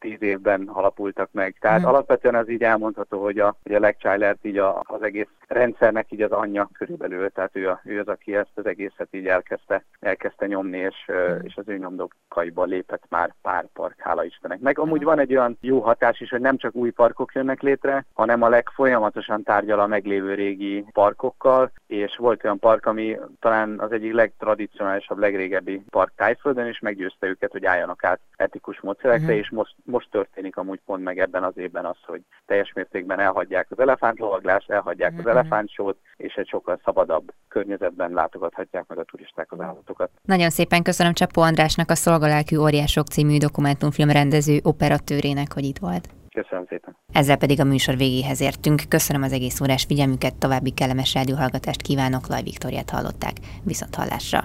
[0.00, 1.56] 5-10 évben alapultak meg.
[1.60, 1.88] Tehát hmm.
[1.88, 6.22] alapvetően az így elmondható, hogy a, hogy a Legchild így a, az egész rendszernek így
[6.22, 10.46] az anyja körülbelül, tehát ő, a, ő az, aki ezt az egészet így elkezdte, elkezdte
[10.46, 11.38] nyomni, és, mm.
[11.42, 14.60] és az ő nyomdokaiba lépett már pár park, hála Istennek.
[14.60, 18.04] Meg amúgy van egy olyan jó hatás is, hogy nem csak új parkok jönnek létre,
[18.12, 23.92] hanem a legfolyamatosan tárgyal a meglévő régi parkokkal, és volt olyan park, ami talán az
[23.92, 29.36] egyik legtradicionálisabb, legrégebbi park Tájföldön, és meggyőzte őket, hogy álljanak át etikus módszerekre, mm.
[29.36, 33.66] és most, most történik amúgy pont meg ebben az évben az, hogy teljes mértékben elhagyják
[33.70, 35.18] az elefántlovaglást, elhagyják mm.
[35.18, 40.10] az elefántsót, és egy sokkal szabadabb környezetben látogathatják meg a turisták az állatokat.
[40.22, 46.08] Nagyon szépen köszönöm Csapó Andrásnak, a Szolgalelkű Óriások című dokumentumfilm rendező operatőrének, hogy itt volt.
[46.34, 46.96] Köszönöm szépen.
[47.12, 48.82] Ezzel pedig a műsor végéhez értünk.
[48.88, 53.32] Köszönöm az egész órás figyelmüket, további kellemes rádióhallgatást kívánok, Laj Viktoriát hallották.
[53.64, 54.44] Viszont hallásra.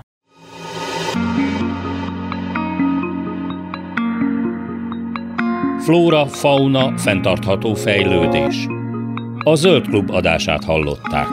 [5.80, 8.81] Flóra, fauna, fenntartható fejlődés.
[9.44, 11.28] A Zöld Klub adását hallották.